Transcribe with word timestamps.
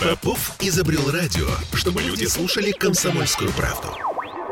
Попов 0.00 0.56
изобрел 0.60 1.10
радио, 1.10 1.46
чтобы 1.74 2.00
люди 2.00 2.24
слушали 2.24 2.70
комсомольскую 2.70 3.52
правду. 3.52 3.88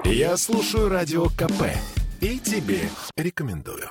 Я 0.05 0.37
слушаю 0.37 0.91
радио 0.91 1.31
КП 1.31 1.73
и 2.21 2.39
тебе 2.39 2.91
рекомендую. 3.17 3.91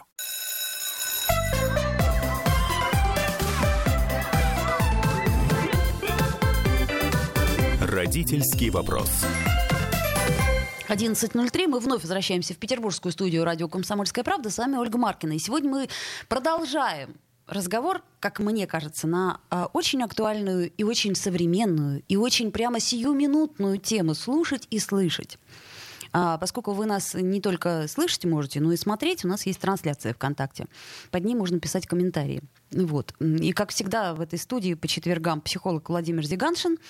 Родительский 7.81 8.69
вопрос. 8.69 9.09
11.03. 10.89 11.67
Мы 11.67 11.79
вновь 11.79 12.03
возвращаемся 12.03 12.53
в 12.53 12.57
петербургскую 12.57 13.11
студию 13.11 13.43
радио 13.43 13.67
«Комсомольская 13.67 14.23
правда». 14.23 14.51
С 14.51 14.59
вами 14.59 14.75
Ольга 14.75 14.99
Маркина. 14.99 15.33
И 15.33 15.39
сегодня 15.39 15.71
мы 15.71 15.89
продолжаем 16.29 17.15
разговор, 17.47 18.03
как 18.19 18.39
мне 18.39 18.67
кажется, 18.67 19.07
на 19.07 19.39
а, 19.49 19.69
очень 19.73 20.03
актуальную 20.03 20.71
и 20.71 20.83
очень 20.83 21.15
современную 21.15 22.03
и 22.07 22.15
очень 22.15 22.51
прямо 22.51 22.79
сиюминутную 22.79 23.77
тему 23.77 24.13
«Слушать 24.13 24.67
и 24.69 24.79
слышать». 24.79 25.39
А, 26.13 26.37
поскольку 26.37 26.71
вы 26.71 26.85
нас 26.85 27.13
не 27.13 27.41
только 27.41 27.85
слышите 27.87 28.27
можете, 28.27 28.61
но 28.61 28.71
и 28.71 28.77
смотреть, 28.77 29.25
у 29.25 29.27
нас 29.27 29.45
есть 29.45 29.59
трансляция 29.59 30.13
ВКонтакте. 30.13 30.67
Под 31.11 31.25
ней 31.25 31.35
можно 31.35 31.59
писать 31.59 31.85
комментарии. 31.85 32.41
Вот. 32.71 33.13
И, 33.19 33.51
как 33.51 33.71
всегда, 33.71 34.13
в 34.13 34.21
этой 34.21 34.39
студии 34.39 34.73
по 34.73 34.87
четвергам 34.87 35.41
психолог 35.41 35.89
Владимир 35.89 36.23
Зиганшин– 36.23 36.77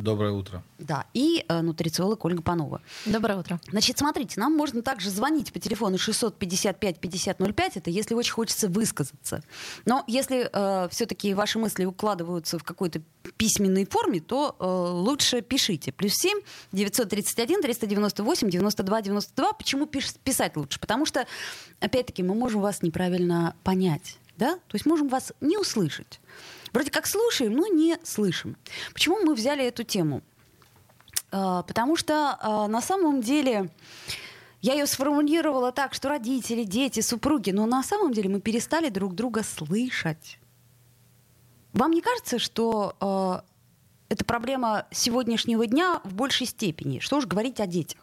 Доброе 0.00 0.32
утро. 0.32 0.62
Да, 0.78 1.06
и 1.12 1.44
э, 1.48 1.60
нутрициолог 1.60 2.24
Ольга 2.24 2.42
Панова. 2.42 2.80
Доброе 3.04 3.38
утро. 3.38 3.60
Значит, 3.70 3.98
смотрите, 3.98 4.40
нам 4.40 4.56
можно 4.56 4.82
также 4.82 5.10
звонить 5.10 5.52
по 5.52 5.58
телефону 5.58 5.96
655-5005, 5.96 7.72
это 7.74 7.90
если 7.90 8.14
очень 8.14 8.32
хочется 8.32 8.68
высказаться. 8.68 9.42
Но 9.84 10.04
если 10.06 10.48
э, 10.52 10.88
все-таки 10.90 11.34
ваши 11.34 11.58
мысли 11.58 11.84
укладываются 11.84 12.58
в 12.58 12.64
какой-то 12.64 13.02
письменной 13.36 13.86
форме, 13.86 14.20
то 14.20 14.56
э, 14.58 14.64
лучше 14.64 15.42
пишите. 15.42 15.92
Плюс 15.92 16.14
7 16.14 16.40
931 16.72 17.62
398 17.62 18.50
92 18.50 19.02
92. 19.02 19.52
Почему 19.52 19.84
пиш- 19.84 20.16
писать 20.24 20.56
лучше? 20.56 20.80
Потому 20.80 21.04
что, 21.06 21.26
опять-таки, 21.80 22.22
мы 22.22 22.34
можем 22.34 22.60
вас 22.60 22.82
неправильно 22.82 23.54
понять. 23.62 24.18
Да? 24.38 24.54
То 24.54 24.74
есть 24.74 24.86
можем 24.86 25.08
вас 25.08 25.32
не 25.42 25.58
услышать. 25.58 26.18
Вроде 26.72 26.90
как 26.90 27.06
слушаем, 27.06 27.54
но 27.54 27.66
не 27.66 27.98
слышим. 28.04 28.56
Почему 28.92 29.20
мы 29.24 29.34
взяли 29.34 29.64
эту 29.64 29.82
тему? 29.82 30.22
А, 31.32 31.62
потому 31.62 31.96
что 31.96 32.36
а, 32.40 32.68
на 32.68 32.80
самом 32.80 33.20
деле 33.20 33.70
я 34.62 34.74
ее 34.74 34.86
сформулировала 34.86 35.72
так, 35.72 35.94
что 35.94 36.08
родители, 36.08 36.64
дети, 36.64 37.00
супруги, 37.00 37.50
но 37.50 37.66
на 37.66 37.82
самом 37.82 38.12
деле 38.12 38.28
мы 38.28 38.40
перестали 38.40 38.88
друг 38.88 39.14
друга 39.14 39.42
слышать. 39.42 40.38
Вам 41.72 41.92
не 41.92 42.00
кажется, 42.00 42.38
что 42.38 42.96
э, 43.00 44.12
это 44.12 44.24
проблема 44.24 44.86
сегодняшнего 44.90 45.66
дня 45.66 46.00
в 46.04 46.14
большей 46.14 46.46
степени? 46.46 46.98
Что 46.98 47.18
уж 47.18 47.26
говорить 47.26 47.60
о 47.60 47.66
детях? 47.66 48.00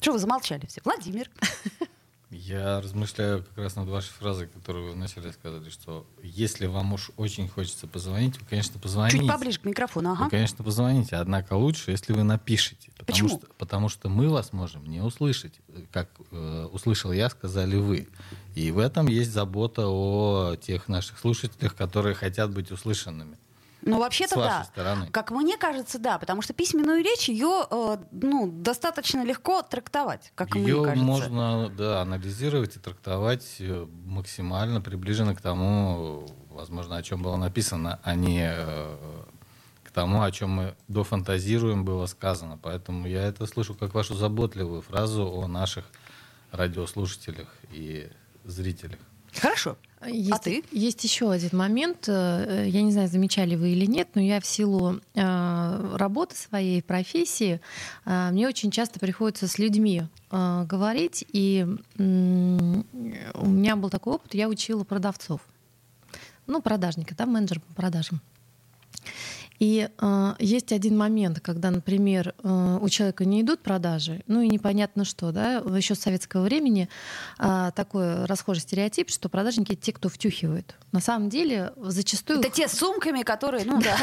Что 0.00 0.12
вы 0.12 0.18
замолчали 0.18 0.64
все? 0.66 0.80
Владимир. 0.84 1.28
Я 2.30 2.80
размышляю 2.80 3.42
как 3.42 3.58
раз 3.58 3.74
над 3.74 3.88
вашей 3.88 4.10
фразой, 4.10 4.46
которую 4.46 4.86
вы 4.86 4.92
вначале 4.92 5.32
сказали, 5.32 5.68
что 5.68 6.06
если 6.22 6.66
вам 6.66 6.92
уж 6.92 7.10
очень 7.16 7.48
хочется 7.48 7.88
позвонить, 7.88 8.40
вы, 8.40 8.46
конечно, 8.46 8.78
позвоните. 8.78 9.18
Чуть 9.18 9.28
поближе 9.28 9.58
к 9.58 9.64
микрофону, 9.64 10.12
ага. 10.12 10.24
Вы, 10.24 10.30
конечно, 10.30 10.62
позвоните, 10.62 11.16
однако 11.16 11.54
лучше, 11.54 11.90
если 11.90 12.12
вы 12.12 12.22
напишите. 12.22 12.92
Потому 12.92 13.06
Почему? 13.06 13.28
Что, 13.30 13.46
потому 13.58 13.88
что 13.88 14.08
мы 14.08 14.28
вас 14.28 14.52
можем 14.52 14.86
не 14.86 15.00
услышать. 15.00 15.54
Как 15.90 16.08
э, 16.30 16.68
услышал 16.70 17.10
я, 17.10 17.30
сказали 17.30 17.76
вы. 17.76 18.06
И 18.54 18.70
в 18.70 18.78
этом 18.78 19.08
есть 19.08 19.32
забота 19.32 19.88
о 19.88 20.54
тех 20.54 20.86
наших 20.86 21.18
слушателях, 21.18 21.74
которые 21.74 22.14
хотят 22.14 22.52
быть 22.52 22.70
услышанными. 22.70 23.38
Ну, 23.82 23.98
вообще-то 23.98 24.36
да. 24.36 24.64
стороны. 24.64 25.06
Как 25.10 25.30
мне 25.30 25.56
кажется, 25.56 25.98
да, 25.98 26.18
потому 26.18 26.42
что 26.42 26.52
письменную 26.52 27.02
речь 27.02 27.28
ее 27.28 27.66
э, 27.70 27.96
ну, 28.10 28.50
достаточно 28.50 29.24
легко 29.24 29.62
трактовать, 29.62 30.32
как 30.34 30.54
Ее 30.54 30.76
мне 30.76 30.84
кажется. 30.84 31.04
можно 31.04 31.68
да, 31.70 32.02
анализировать 32.02 32.76
и 32.76 32.78
трактовать 32.78 33.56
э, 33.60 33.86
максимально 34.04 34.80
приближенно 34.80 35.34
к 35.34 35.40
тому, 35.40 36.26
возможно, 36.50 36.96
о 36.96 37.02
чем 37.02 37.22
было 37.22 37.36
написано, 37.36 38.00
а 38.02 38.14
не 38.14 38.52
э, 38.52 38.96
к 39.84 39.90
тому, 39.90 40.22
о 40.22 40.30
чем 40.30 40.50
мы 40.50 40.76
дофантазируем, 40.88 41.84
было 41.84 42.06
сказано. 42.06 42.58
Поэтому 42.62 43.08
я 43.08 43.22
это 43.22 43.46
слышу 43.46 43.74
как 43.74 43.94
вашу 43.94 44.14
заботливую 44.14 44.82
фразу 44.82 45.26
о 45.26 45.46
наших 45.48 45.84
радиослушателях 46.52 47.48
и 47.72 48.10
зрителях. 48.44 49.00
Хорошо. 49.34 49.76
Есть, 50.06 50.32
А 50.32 50.38
ты? 50.38 50.64
Есть 50.72 51.04
еще 51.04 51.30
один 51.30 51.50
момент. 51.52 52.04
э, 52.08 52.64
Я 52.68 52.80
не 52.80 52.90
знаю, 52.90 53.08
замечали 53.08 53.54
вы 53.54 53.72
или 53.72 53.84
нет, 53.84 54.08
но 54.14 54.22
я 54.22 54.40
в 54.40 54.46
силу 54.46 54.98
э, 55.14 55.96
работы 55.96 56.36
своей 56.36 56.82
профессии 56.82 57.60
э, 58.06 58.30
мне 58.30 58.48
очень 58.48 58.70
часто 58.70 58.98
приходится 58.98 59.46
с 59.46 59.58
людьми 59.58 60.04
говорить, 60.30 61.24
и 61.32 61.66
у 61.98 62.02
меня 62.02 63.74
был 63.74 63.90
такой 63.90 64.14
опыт, 64.14 64.32
я 64.34 64.48
учила 64.48 64.84
продавцов, 64.84 65.40
ну 66.46 66.62
продажника, 66.62 67.16
да, 67.16 67.26
менеджер 67.26 67.58
по 67.58 67.74
продажам. 67.74 68.20
И 69.60 69.90
э, 69.94 70.34
есть 70.38 70.72
один 70.72 70.96
момент, 70.96 71.40
когда, 71.40 71.70
например, 71.70 72.34
э, 72.42 72.78
у 72.80 72.88
человека 72.88 73.26
не 73.26 73.42
идут 73.42 73.60
продажи, 73.60 74.22
ну 74.26 74.40
и 74.40 74.48
непонятно 74.48 75.04
что, 75.04 75.32
да, 75.32 75.56
еще 75.56 75.94
с 75.94 76.00
советского 76.00 76.44
времени 76.44 76.88
э, 77.38 77.70
такой 77.76 78.24
расхожий 78.24 78.62
стереотип, 78.62 79.10
что 79.10 79.28
продажники 79.28 79.74
те, 79.74 79.92
кто 79.92 80.08
втюхивают. 80.08 80.76
На 80.92 81.00
самом 81.00 81.28
деле 81.28 81.74
зачастую 81.76 82.40
Это 82.40 82.48
те 82.48 82.68
с 82.68 82.72
сумками, 82.72 83.22
которые, 83.22 83.66
ну, 83.66 83.82
да, 83.82 83.98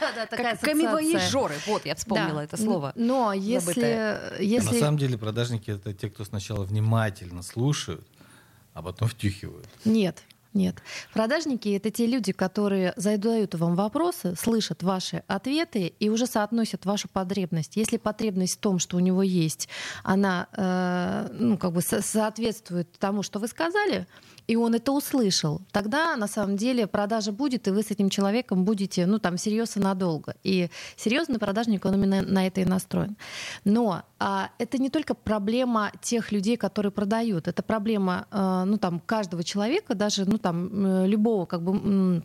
да, 0.00 0.12
да, 0.16 0.26
такая 0.26 0.56
камевоежоры. 0.56 1.54
ассоциация. 1.54 1.72
Вот, 1.72 1.86
я 1.86 1.94
вспомнила 1.94 2.40
это 2.40 2.56
слово. 2.56 2.92
Но 2.96 3.32
если 3.32 4.18
на 4.58 4.72
самом 4.72 4.98
деле 4.98 5.16
продажники 5.16 5.70
это 5.70 5.94
те, 5.94 6.10
кто 6.10 6.24
сначала 6.24 6.64
внимательно 6.64 7.44
слушают, 7.44 8.04
а 8.74 8.82
потом 8.82 9.06
втюхивают. 9.06 9.68
Нет. 9.84 10.24
Нет. 10.54 10.76
Продажники 11.12 11.68
это 11.68 11.90
те 11.90 12.06
люди, 12.06 12.32
которые 12.32 12.94
задают 12.96 13.54
вам 13.54 13.74
вопросы, 13.74 14.34
слышат 14.34 14.82
ваши 14.82 15.22
ответы 15.26 15.92
и 16.00 16.08
уже 16.08 16.26
соотносят 16.26 16.86
вашу 16.86 17.08
потребность. 17.08 17.76
Если 17.76 17.98
потребность 17.98 18.54
в 18.56 18.60
том, 18.60 18.78
что 18.78 18.96
у 18.96 19.00
него 19.00 19.22
есть, 19.22 19.68
она 20.04 20.48
э, 20.56 21.28
ну, 21.38 21.58
как 21.58 21.72
бы 21.72 21.82
со- 21.82 22.02
соответствует 22.02 22.90
тому, 22.98 23.22
что 23.22 23.38
вы 23.38 23.48
сказали, 23.48 24.06
и 24.48 24.56
он 24.56 24.74
это 24.74 24.92
услышал, 24.92 25.60
тогда 25.72 26.16
на 26.16 26.26
самом 26.26 26.56
деле 26.56 26.86
продажа 26.86 27.32
будет, 27.32 27.68
и 27.68 27.70
вы 27.70 27.82
с 27.82 27.90
этим 27.90 28.08
человеком 28.08 28.64
будете, 28.64 29.06
ну, 29.06 29.18
там, 29.18 29.36
всерьез 29.36 29.76
и 29.76 29.80
надолго. 29.80 30.34
И 30.42 30.70
серьезный 30.96 31.38
продажник, 31.38 31.84
он 31.84 31.94
именно 31.94 32.22
на 32.22 32.46
это 32.46 32.62
и 32.62 32.64
настроен. 32.64 33.16
Но 33.64 34.02
а, 34.18 34.50
это 34.58 34.78
не 34.78 34.88
только 34.88 35.14
проблема 35.14 35.92
тех 36.00 36.32
людей, 36.32 36.56
которые 36.56 36.90
продают, 36.90 37.46
это 37.46 37.62
проблема, 37.62 38.26
э, 38.30 38.64
ну, 38.66 38.78
там, 38.78 39.00
каждого 39.00 39.44
человека, 39.44 39.94
даже, 39.94 40.24
ну, 40.24 40.38
там, 40.38 40.86
э, 40.86 41.06
любого, 41.06 41.44
как 41.44 41.62
бы, 41.62 42.22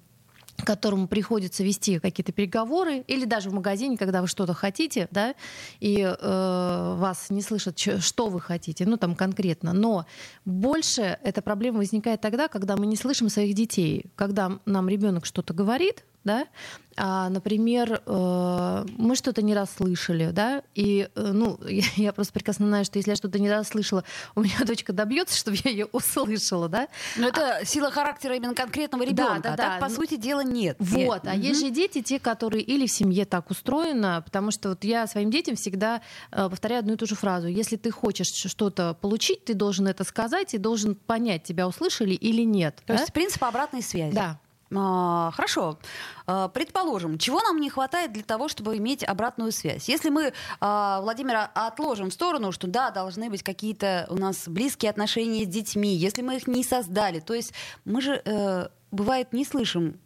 которому 0.58 1.08
приходится 1.08 1.64
вести 1.64 2.00
какие-то 2.00 2.32
переговоры, 2.32 3.04
или 3.08 3.26
даже 3.26 3.50
в 3.50 3.54
магазине, 3.54 3.98
когда 3.98 4.22
вы 4.22 4.28
что-то 4.28 4.54
хотите, 4.54 5.08
да, 5.12 5.36
и 5.80 6.02
э, 6.02 6.96
вас 6.98 7.30
не 7.30 7.42
слышат, 7.42 7.80
что 7.80 8.28
вы 8.28 8.40
хотите, 8.40 8.86
ну 8.86 8.98
там 8.98 9.16
конкретно. 9.16 9.74
Но 9.74 10.06
больше 10.46 11.18
эта 11.24 11.42
проблема 11.42 11.78
возникает 11.78 12.22
тогда, 12.22 12.48
когда 12.48 12.78
мы 12.78 12.86
не 12.86 12.96
слышим 12.96 13.30
своих 13.30 13.56
детей, 13.56 14.06
когда 14.16 14.60
нам 14.66 14.90
ребенок 14.90 15.26
что-то 15.26 15.54
говорит, 15.54 16.06
да, 16.24 16.48
а, 16.96 17.30
например, 17.30 18.02
э, 18.06 18.86
мы 18.98 19.16
что-то 19.16 19.42
не 19.42 19.56
расслышали, 19.56 20.30
да, 20.32 20.62
и, 20.76 21.10
э, 21.16 21.32
ну, 21.34 21.60
я, 21.68 21.84
я 21.96 22.14
просто 22.14 22.34
прекрасно 22.34 22.68
знаю, 22.68 22.86
что 22.86 23.00
если 23.00 23.12
я 23.12 23.16
что-то 23.16 23.40
не 23.40 23.50
расслышала, 23.50 24.04
у 24.36 24.42
меня 24.42 24.56
дочка 24.66 24.94
добьется, 24.94 25.36
чтобы 25.38 25.58
я 25.64 25.72
ее 25.72 25.86
услышала, 25.88 26.70
да, 26.70 26.88
Но 27.18 27.28
это 27.30 27.62
сила 27.66 27.90
характера 27.92 28.36
именно 28.36 28.54
конкретного 28.54 29.04
ребенка. 29.04 29.42
да, 29.42 29.54
а 29.54 29.58
так, 29.58 29.72
да. 29.72 29.78
по 29.80 29.90
Ну, 29.90 29.96
сути 29.96 30.16
дела, 30.18 30.44
нет. 30.44 30.78
Вот, 30.80 31.26
а 31.26 31.34
Мгм. 31.34 31.42
есть 31.42 31.62
же 31.62 31.70
дети, 31.72 32.02
те, 32.02 32.20
которые 32.20 32.64
или 32.64 32.86
в 32.86 32.92
семье 32.92 33.26
так 33.26 33.50
устроено, 33.50 34.22
потому 34.24 34.52
что 34.52 34.70
вот 34.70 34.84
я 34.84 35.08
своим 35.08 35.32
детям 35.32 35.56
всегда 35.56 36.02
э, 36.32 36.48
повторяю 36.50 36.80
одну 36.82 36.94
и 36.94 36.96
ту 36.98 37.06
же 37.06 37.16
фразу. 37.16 37.48
Если 37.48 37.76
ты 37.76 37.92
хочешь 37.92 38.28
что-то 38.28 38.94
получить, 38.94 39.46
ты 39.46 39.54
должен 39.56 39.88
это 39.88 40.04
сказать 40.04 40.54
и 40.54 40.58
должен 40.58 40.96
понять, 40.96 41.44
тебя 41.44 41.68
услышали 41.68 42.14
или 42.14 42.44
нет. 42.44 42.78
То 42.86 42.94
да? 42.94 43.00
есть 43.00 43.14
принцип 43.14 43.44
обратной 43.44 43.82
связи. 43.82 44.14
Да. 44.16 44.40
А, 44.76 45.32
хорошо. 45.32 45.78
А, 46.26 46.48
предположим, 46.48 47.18
чего 47.18 47.42
нам 47.42 47.60
не 47.60 47.70
хватает 47.70 48.14
для 48.14 48.24
того, 48.24 48.48
чтобы 48.48 48.78
иметь 48.78 49.04
обратную 49.04 49.52
связь? 49.52 49.90
Если 49.90 50.10
мы, 50.10 50.34
а, 50.60 51.02
Владимира, 51.02 51.46
отложим 51.54 52.10
в 52.10 52.14
сторону, 52.14 52.52
что 52.52 52.68
да, 52.68 52.92
должны 52.92 53.30
быть 53.30 53.44
какие-то 53.44 54.08
у 54.10 54.16
нас 54.16 54.48
близкие 54.48 54.90
отношения 54.90 55.44
с 55.44 55.48
детьми, 55.48 55.96
если 55.96 56.22
мы 56.22 56.38
их 56.38 56.48
не 56.48 56.64
создали, 56.64 57.20
то 57.20 57.34
есть 57.34 57.54
мы 57.86 58.02
же, 58.02 58.22
э, 58.24 58.70
бывает, 58.92 59.34
не 59.34 59.46
слышим 59.46 60.00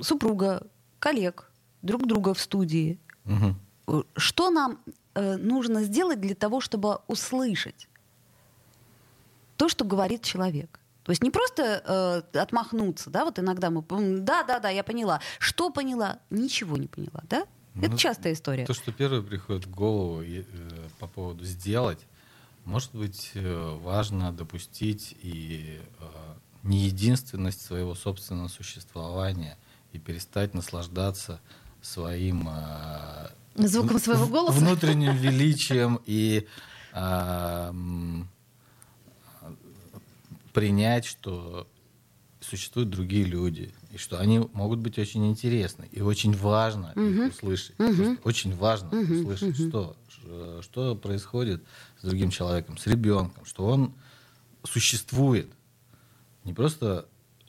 супруга, 0.00 0.66
коллег, 0.98 1.50
друг 1.82 2.06
друга 2.06 2.34
в 2.34 2.40
студии. 2.40 2.98
Э, 3.26 4.02
Что 4.16 4.50
нам 4.50 4.78
э, 5.14 5.36
нужно 5.36 5.84
сделать 5.84 6.20
для 6.20 6.34
того, 6.34 6.60
чтобы 6.60 7.00
услышать 7.06 7.88
то, 9.56 9.68
что 9.68 9.84
говорит 9.84 10.22
человек? 10.22 10.79
То 11.10 11.12
есть 11.12 11.24
не 11.24 11.30
просто 11.32 12.22
э, 12.32 12.38
отмахнуться, 12.38 13.10
да, 13.10 13.24
вот 13.24 13.40
иногда 13.40 13.68
мы, 13.70 13.82
да, 14.20 14.44
да, 14.44 14.60
да, 14.60 14.68
я 14.68 14.84
поняла. 14.84 15.20
Что 15.40 15.70
поняла? 15.70 16.20
Ничего 16.30 16.76
не 16.76 16.86
поняла, 16.86 17.24
да? 17.28 17.48
Это 17.74 17.90
ну, 17.90 17.96
частая 17.96 18.32
история. 18.32 18.64
То, 18.64 18.74
что 18.74 18.92
первое 18.92 19.20
приходит 19.20 19.66
в 19.66 19.70
голову 19.72 20.22
э, 20.22 20.44
по 21.00 21.08
поводу 21.08 21.44
сделать, 21.44 21.98
может 22.64 22.94
быть, 22.94 23.32
э, 23.34 23.78
важно 23.82 24.32
допустить 24.32 25.16
и 25.20 25.80
э, 25.98 26.04
не 26.62 26.78
единственность 26.78 27.62
своего 27.62 27.96
собственного 27.96 28.46
существования 28.46 29.58
и 29.90 29.98
перестать 29.98 30.54
наслаждаться 30.54 31.40
своим 31.82 32.48
э, 32.48 33.30
звуком 33.56 33.98
своего 33.98 34.28
голоса, 34.28 34.60
внутренним 34.60 35.16
величием 35.16 36.00
и 36.06 36.46
э, 36.92 37.72
принять, 40.52 41.04
что 41.04 41.66
существуют 42.40 42.90
другие 42.90 43.24
люди, 43.24 43.72
и 43.90 43.98
что 43.98 44.18
они 44.18 44.38
могут 44.52 44.78
быть 44.78 44.98
очень 44.98 45.28
интересны, 45.28 45.88
и 45.92 46.00
очень 46.00 46.34
важно 46.34 46.92
uh-huh. 46.96 47.26
их 47.26 47.34
услышать. 47.34 47.76
Uh-huh. 47.76 48.18
Очень 48.24 48.56
важно 48.56 48.88
uh-huh. 48.88 49.20
услышать, 49.20 49.60
uh-huh. 49.60 49.68
что, 49.68 50.62
что 50.62 50.96
происходит 50.96 51.62
с 52.00 52.04
другим 52.04 52.30
человеком, 52.30 52.78
с 52.78 52.86
ребенком, 52.86 53.44
что 53.44 53.66
он 53.66 53.94
существует 54.64 55.50
не 56.44 56.54
просто 56.54 57.06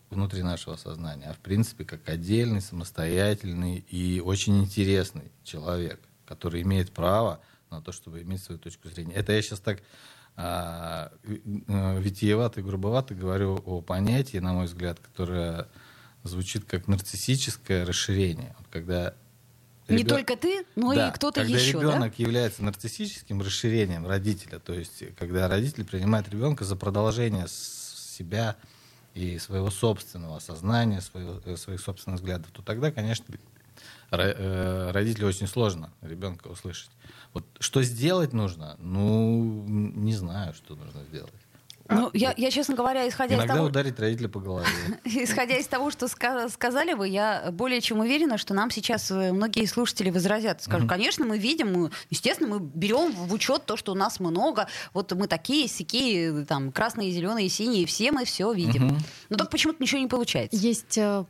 внутри 0.10 0.44
нашего 0.44 0.76
сознания, 0.76 1.30
а 1.30 1.34
в 1.34 1.40
принципе 1.40 1.86
как 1.86 2.08
отдельный, 2.10 2.62
самостоятельный 2.62 3.86
и 3.90 4.20
очень 4.20 4.62
интересный 4.62 5.32
человек, 5.44 6.02
который 6.26 6.62
имеет 6.64 6.92
право 6.92 7.40
на 7.70 7.82
то, 7.82 7.94
чтобы 7.94 8.22
иметь 8.22 8.44
свою 8.44 8.60
точку 8.60 8.90
зрения. 8.90 9.14
Это 9.14 9.32
я 9.32 9.42
сейчас 9.42 9.62
так 9.62 9.80
э, 9.80 9.82
витиевато 10.38 12.62
и 12.62 12.64
грубовато 12.64 13.14
говорю 13.14 13.62
о 13.66 13.82
понятии, 13.82 14.38
на 14.38 14.54
мой 14.54 14.66
взгляд, 14.66 15.00
которое 15.00 15.68
звучит 16.24 16.66
как 16.66 16.88
нарциссическое 16.88 17.86
расширение. 17.86 18.56
Когда 18.72 19.14
не 19.88 19.98
ребен... 19.98 20.10
только 20.10 20.38
ты, 20.38 20.66
но 20.76 20.94
да, 20.94 21.10
и 21.10 21.12
кто-то 21.12 21.42
еще. 21.42 21.74
Когда 21.74 21.80
ребенок 21.80 22.14
да? 22.18 22.24
является 22.24 22.64
нарциссическим 22.64 23.42
расширением 23.42 24.08
родителя, 24.08 24.60
то 24.60 24.74
есть 24.74 25.04
когда 25.18 25.48
родитель 25.48 25.86
принимает 25.86 26.30
ребенка 26.30 26.64
за 26.64 26.76
продолжение 26.76 27.48
себя 27.48 28.56
и 29.14 29.38
своего 29.40 29.70
собственного 29.70 30.40
сознания, 30.40 31.02
своего, 31.02 31.42
э, 31.46 31.58
своих 31.58 31.82
собственных 31.82 32.22
взглядов, 32.22 32.48
то 32.52 32.62
тогда, 32.62 32.92
конечно, 32.92 33.26
э, 33.30 33.36
родителю 34.10 35.28
очень 35.28 35.48
сложно 35.48 35.92
ребенка 36.02 36.48
услышать. 36.48 36.92
Вот 37.34 37.46
что 37.60 37.82
сделать 37.82 38.34
нужно? 38.34 38.76
Ну, 38.80 39.66
не 39.68 40.14
знаю, 40.14 40.54
что 40.54 40.76
нужно 40.76 41.04
сделать. 41.06 41.34
Ну, 41.92 42.10
я, 42.14 42.34
я, 42.38 42.52
честно 42.52 42.76
говоря, 42.76 43.08
исходя 43.08 43.36
Иногда 43.36 43.54
из 43.54 43.58
того... 43.58 43.68
ударить 43.68 44.00
родителя 44.00 44.30
по 44.30 44.40
голове. 44.40 44.68
Исходя 45.04 45.58
из 45.58 45.68
того, 45.68 45.92
что 45.92 46.08
сказали 46.08 46.94
вы, 46.94 47.10
я 47.10 47.50
более 47.52 47.82
чем 47.82 48.00
уверена, 48.00 48.38
что 48.38 48.54
нам 48.54 48.72
сейчас 48.72 49.12
э, 49.12 49.32
многие 49.32 49.66
слушатели 49.66 50.10
возразят. 50.10 50.64
Скажут, 50.64 50.88
конечно, 50.88 51.26
мы 51.26 51.38
видим, 51.38 51.74
мы, 51.74 51.92
естественно, 52.10 52.56
мы 52.56 52.60
берем 52.60 53.12
в 53.12 53.34
учет 53.34 53.66
то, 53.66 53.78
что 53.78 53.92
у 53.92 53.96
нас 53.96 54.20
много. 54.20 54.68
Вот 54.94 55.12
мы 55.12 55.28
такие, 55.28 55.68
сякие, 55.68 56.46
там, 56.46 56.72
красные, 56.72 57.12
зеленые, 57.12 57.50
синие, 57.50 57.86
все 57.86 58.12
мы 58.12 58.26
все 58.26 58.52
видим. 58.54 58.98
Но 59.30 59.38
только 59.38 59.52
почему-то 59.52 59.82
ничего 59.82 60.00
не 60.00 60.08
получается. 60.08 60.58
Есть 60.58 60.98
э, 60.98 61.26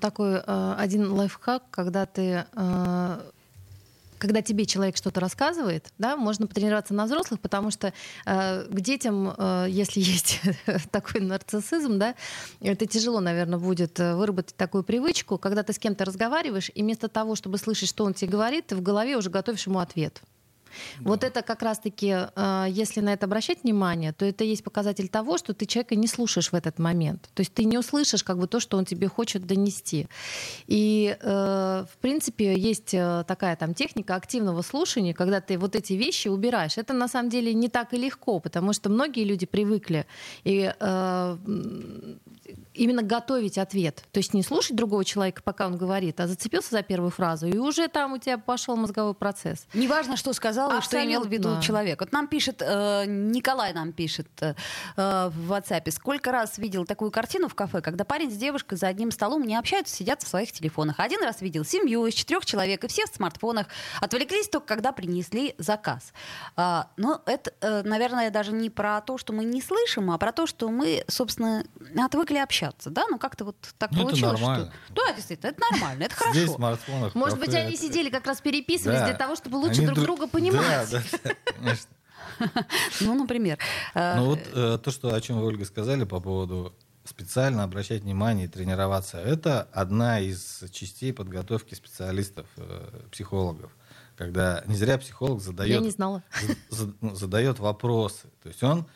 такой 0.00 0.42
э, 0.46 0.74
один 0.78 1.12
лайфхак, 1.12 1.64
когда 1.70 2.06
ты 2.06 2.44
э, 2.52 3.20
когда 4.18 4.42
тебе 4.42 4.66
человек 4.66 4.96
что-то 4.96 5.20
рассказывает, 5.20 5.92
да, 5.98 6.16
можно 6.16 6.46
потренироваться 6.46 6.94
на 6.94 7.06
взрослых, 7.06 7.40
потому 7.40 7.70
что 7.70 7.92
э, 8.26 8.64
к 8.64 8.80
детям, 8.80 9.34
э, 9.36 9.66
если 9.68 10.00
есть 10.14 10.40
такой 10.90 11.20
нарциссизм, 11.20 11.98
да, 11.98 12.14
это 12.60 12.86
тяжело, 12.86 13.20
наверное, 13.20 13.58
будет 13.58 13.98
э, 14.00 14.14
выработать 14.14 14.56
такую 14.56 14.84
привычку, 14.84 15.38
когда 15.38 15.62
ты 15.62 15.72
с 15.72 15.78
кем-то 15.78 16.04
разговариваешь, 16.04 16.70
и 16.74 16.82
вместо 16.82 17.08
того, 17.08 17.36
чтобы 17.36 17.58
слышать, 17.58 17.88
что 17.88 18.04
он 18.04 18.14
тебе 18.14 18.32
говорит, 18.32 18.68
ты 18.68 18.76
в 18.76 18.82
голове 18.82 19.16
уже 19.16 19.30
готовишь 19.30 19.66
ему 19.66 19.78
ответ. 19.78 20.22
Да. 21.00 21.10
Вот 21.10 21.24
это 21.24 21.42
как 21.42 21.62
раз-таки, 21.62 22.16
э, 22.34 22.66
если 22.68 23.00
на 23.00 23.12
это 23.12 23.26
обращать 23.26 23.62
внимание, 23.64 24.12
то 24.12 24.24
это 24.24 24.44
есть 24.44 24.64
показатель 24.64 25.08
того, 25.08 25.38
что 25.38 25.54
ты 25.54 25.66
человека 25.66 25.96
не 25.96 26.06
слушаешь 26.06 26.52
в 26.52 26.54
этот 26.54 26.78
момент. 26.78 27.30
То 27.34 27.40
есть 27.40 27.52
ты 27.54 27.64
не 27.64 27.78
услышишь 27.78 28.22
как 28.22 28.38
бы 28.38 28.46
то, 28.46 28.60
что 28.60 28.76
он 28.76 28.84
тебе 28.84 29.08
хочет 29.08 29.46
донести. 29.46 30.08
И, 30.66 31.16
э, 31.20 31.84
в 31.92 31.96
принципе, 31.98 32.56
есть 32.56 32.94
э, 32.94 33.24
такая 33.26 33.56
там 33.56 33.74
техника 33.74 34.14
активного 34.14 34.62
слушания, 34.62 35.14
когда 35.14 35.40
ты 35.40 35.58
вот 35.58 35.76
эти 35.76 35.94
вещи 35.94 36.28
убираешь. 36.28 36.78
Это 36.78 36.92
на 36.92 37.08
самом 37.08 37.30
деле 37.30 37.54
не 37.54 37.68
так 37.68 37.94
и 37.94 37.96
легко, 37.96 38.40
потому 38.40 38.72
что 38.72 38.90
многие 38.90 39.24
люди 39.24 39.46
привыкли 39.46 40.06
и 40.44 40.72
именно 42.74 43.02
готовить 43.02 43.58
ответ. 43.58 44.04
То 44.12 44.18
есть 44.18 44.34
не 44.34 44.42
слушать 44.42 44.76
другого 44.76 45.04
человека, 45.04 45.42
пока 45.42 45.66
он 45.66 45.76
говорит, 45.76 46.20
а 46.20 46.26
зацепился 46.26 46.70
за 46.70 46.82
первую 46.82 47.10
фразу, 47.10 47.46
и 47.46 47.56
уже 47.56 47.88
там 47.88 48.12
у 48.12 48.18
тебя 48.18 48.38
пошел 48.38 48.76
мозговой 48.76 49.14
процесс. 49.14 49.66
Неважно, 49.74 50.16
что 50.16 50.32
сказал 50.32 50.76
и 50.78 50.80
что 50.82 51.02
имел 51.04 51.24
в 51.24 51.28
виду 51.28 51.60
человек. 51.60 52.00
Вот 52.00 52.12
нам 52.12 52.26
пишет, 52.26 52.60
э, 52.60 53.04
Николай 53.06 53.72
нам 53.72 53.92
пишет 53.92 54.28
э, 54.40 54.54
в 54.96 55.52
WhatsApp, 55.52 55.90
сколько 55.90 56.32
раз 56.32 56.58
видел 56.58 56.84
такую 56.84 57.10
картину 57.10 57.48
в 57.48 57.54
кафе, 57.54 57.80
когда 57.80 58.04
парень 58.04 58.30
с 58.30 58.36
девушкой 58.36 58.76
за 58.76 58.88
одним 58.88 59.10
столом 59.10 59.44
не 59.44 59.56
общаются, 59.56 59.94
сидят 59.94 60.22
в 60.22 60.28
своих 60.28 60.52
телефонах. 60.52 61.00
Один 61.00 61.22
раз 61.22 61.40
видел 61.40 61.64
семью 61.64 62.06
из 62.06 62.14
четырех 62.14 62.44
человек, 62.44 62.84
и 62.84 62.88
все 62.88 63.06
в 63.06 63.14
смартфонах. 63.14 63.66
Отвлеклись 64.00 64.48
только, 64.48 64.66
когда 64.66 64.92
принесли 64.92 65.54
заказ. 65.58 66.12
А, 66.56 66.88
ну, 66.96 67.20
это, 67.26 67.52
э, 67.60 67.82
наверное, 67.82 68.30
даже 68.30 68.52
не 68.52 68.70
про 68.70 69.00
то, 69.00 69.18
что 69.18 69.32
мы 69.32 69.44
не 69.44 69.62
слышим, 69.62 70.10
а 70.10 70.18
про 70.18 70.32
то, 70.32 70.46
что 70.46 70.68
мы, 70.68 71.04
собственно, 71.08 71.64
отвыкли 71.96 72.38
общаться, 72.38 72.63
да? 72.90 73.04
Ну, 73.10 73.18
как-то 73.18 73.44
вот 73.46 73.56
так 73.78 73.90
ну, 73.92 74.02
получилось, 74.02 74.34
это 74.34 74.42
нормально. 74.42 74.72
что... 74.86 74.94
Да, 74.94 75.12
действительно, 75.12 75.50
это 75.50 75.60
нормально, 75.70 76.02
это 76.04 76.14
хорошо. 76.14 76.38
Здесь 76.38 76.52
смартфонах, 76.52 77.14
Может 77.14 77.38
быть, 77.38 77.54
они 77.54 77.76
сидели 77.76 78.10
как 78.10 78.26
раз 78.26 78.40
переписывались 78.40 79.00
да. 79.00 79.06
для 79.06 79.14
того, 79.14 79.36
чтобы 79.36 79.56
лучше 79.56 79.78
они 79.78 79.86
друг 79.86 80.00
друга 80.00 80.26
понимать. 80.26 80.90
Да, 80.90 81.02
да, 81.24 81.34
конечно. 81.56 81.90
Ну, 83.00 83.14
например. 83.14 83.58
Э, 83.94 84.16
ну 84.16 84.26
вот 84.26 84.40
э, 84.52 84.78
то, 84.82 84.90
что, 84.90 85.14
о 85.14 85.20
чем 85.20 85.38
вы, 85.38 85.46
Ольга, 85.46 85.64
сказали 85.64 86.04
по 86.04 86.20
поводу 86.20 86.74
специально 87.04 87.64
обращать 87.64 88.02
внимание 88.02 88.46
и 88.46 88.48
тренироваться, 88.48 89.18
это 89.18 89.68
одна 89.72 90.20
из 90.20 90.64
частей 90.72 91.12
подготовки 91.12 91.74
специалистов, 91.74 92.46
э, 92.56 93.02
психологов. 93.12 93.70
Когда 94.16 94.62
не 94.66 94.76
зря 94.76 94.96
психолог 94.98 95.40
задает, 95.40 95.72
Я 95.72 95.80
не 95.80 95.90
знала. 95.90 96.22
Ну, 97.00 97.14
задает 97.14 97.58
вопросы. 97.58 98.28
То 98.42 98.48
есть 98.48 98.62
он 98.62 98.86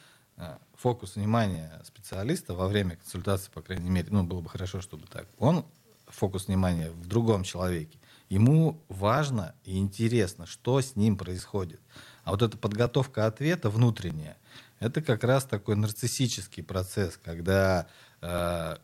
фокус 0.79 1.17
внимания 1.17 1.83
специалиста 1.85 2.55
во 2.55 2.69
время 2.69 2.97
консультации, 2.97 3.51
по 3.51 3.61
крайней 3.61 3.91
мере, 3.91 4.09
ну, 4.11 4.23
было 4.23 4.41
бы 4.41 4.49
хорошо, 4.49 4.81
чтобы 4.81 5.07
так, 5.07 5.27
он 5.39 5.67
фокус 6.07 6.47
внимания 6.47 6.91
в 6.91 7.07
другом 7.07 7.43
человеке. 7.43 7.99
Ему 8.29 8.81
важно 8.89 9.55
и 9.65 9.79
интересно, 9.79 10.47
что 10.47 10.81
с 10.81 10.97
ним 10.97 11.17
происходит. 11.17 11.81
А 12.25 12.31
вот 12.31 12.43
эта 12.43 12.57
подготовка 12.57 13.27
ответа 13.27 13.71
внутренняя, 13.71 14.37
это 14.81 15.03
как 15.03 15.25
раз 15.25 15.45
такой 15.45 15.77
нарциссический 15.77 16.63
процесс, 16.63 17.19
когда 17.23 17.87
э, 18.21 18.77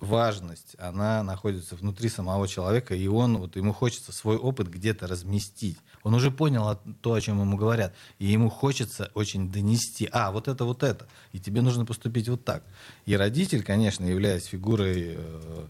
важность, 0.00 0.76
она 0.78 1.22
находится 1.22 1.76
внутри 1.76 2.08
самого 2.08 2.46
человека, 2.48 2.94
и 2.94 3.06
он, 3.06 3.38
вот 3.38 3.56
ему 3.56 3.72
хочется 3.72 4.12
свой 4.12 4.36
опыт 4.36 4.68
где-то 4.68 5.06
разместить. 5.06 5.78
Он 6.02 6.14
уже 6.14 6.30
понял 6.30 6.78
то, 7.00 7.14
о 7.14 7.20
чем 7.20 7.40
ему 7.40 7.56
говорят, 7.56 7.94
и 8.18 8.26
ему 8.26 8.50
хочется 8.50 9.10
очень 9.14 9.50
донести, 9.50 10.08
а, 10.12 10.30
вот 10.30 10.48
это, 10.48 10.64
вот 10.64 10.82
это, 10.82 11.06
и 11.32 11.40
тебе 11.40 11.62
нужно 11.62 11.84
поступить 11.84 12.28
вот 12.28 12.44
так. 12.44 12.62
И 13.06 13.16
родитель, 13.16 13.62
конечно, 13.62 14.04
являясь 14.04 14.44
фигурой 14.44 15.16
э, 15.16 15.66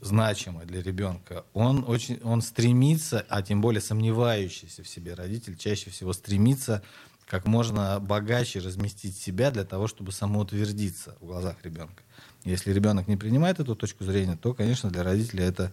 значимой 0.00 0.66
для 0.66 0.82
ребенка, 0.82 1.44
он, 1.52 1.84
очень, 1.86 2.20
он 2.22 2.42
стремится, 2.42 3.24
а 3.28 3.42
тем 3.42 3.60
более 3.60 3.80
сомневающийся 3.80 4.82
в 4.82 4.88
себе 4.88 5.14
родитель, 5.14 5.56
чаще 5.56 5.90
всего 5.90 6.12
стремится 6.12 6.82
как 7.26 7.44
можно 7.46 7.98
богаче 7.98 8.60
разместить 8.60 9.16
себя 9.16 9.50
для 9.50 9.64
того, 9.64 9.88
чтобы 9.88 10.12
самоутвердиться 10.12 11.16
в 11.20 11.26
глазах 11.26 11.56
ребенка. 11.64 12.02
Если 12.44 12.72
ребенок 12.72 13.08
не 13.08 13.16
принимает 13.16 13.58
эту 13.58 13.74
точку 13.74 14.04
зрения, 14.04 14.36
то, 14.36 14.54
конечно, 14.54 14.90
для 14.90 15.02
родителя 15.02 15.44
это 15.44 15.72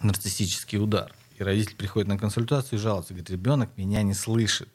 нарциссический 0.00 0.78
удар. 0.78 1.14
И 1.38 1.42
родитель 1.42 1.76
приходит 1.76 2.08
на 2.08 2.18
консультацию 2.18 2.78
и 2.78 2.82
жалуется, 2.82 3.12
говорит, 3.12 3.28
ребенок 3.28 3.70
меня 3.76 4.02
не 4.02 4.14
слышит. 4.14 4.70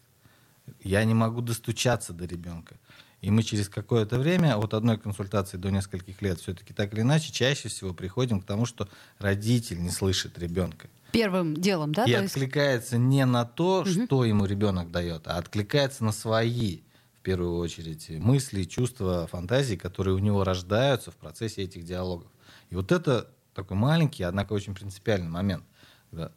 Я 0.83 1.03
не 1.03 1.15
могу 1.15 1.41
достучаться 1.41 2.13
до 2.13 2.25
ребенка. 2.25 2.75
И 3.21 3.29
мы 3.29 3.43
через 3.43 3.69
какое-то 3.69 4.17
время, 4.17 4.57
от 4.57 4.73
одной 4.73 4.97
консультации 4.97 5.57
до 5.57 5.69
нескольких 5.69 6.21
лет, 6.21 6.39
все-таки 6.39 6.73
так 6.73 6.91
или 6.93 7.01
иначе, 7.01 7.31
чаще 7.31 7.69
всего 7.69 7.93
приходим 7.93 8.41
к 8.41 8.45
тому, 8.45 8.65
что 8.65 8.89
родитель 9.19 9.81
не 9.81 9.91
слышит 9.91 10.39
ребенка. 10.39 10.89
Первым 11.11 11.55
делом, 11.55 11.93
да? 11.93 12.05
И 12.05 12.13
то 12.13 12.23
откликается 12.23 12.95
есть... 12.95 13.05
не 13.05 13.25
на 13.25 13.45
то, 13.45 13.81
угу. 13.81 13.89
что 13.89 14.25
ему 14.25 14.45
ребенок 14.45 14.91
дает, 14.91 15.27
а 15.27 15.37
откликается 15.37 16.03
на 16.03 16.11
свои 16.11 16.79
в 17.21 17.23
первую 17.23 17.57
очередь, 17.57 18.09
мысли, 18.09 18.63
чувства, 18.63 19.27
фантазии, 19.27 19.75
которые 19.75 20.15
у 20.15 20.19
него 20.19 20.43
рождаются 20.43 21.11
в 21.11 21.15
процессе 21.15 21.61
этих 21.61 21.85
диалогов. 21.85 22.25
И 22.71 22.75
вот 22.75 22.91
это 22.91 23.29
такой 23.53 23.77
маленький, 23.77 24.23
однако 24.23 24.53
очень 24.53 24.73
принципиальный 24.73 25.29
момент. 25.29 25.63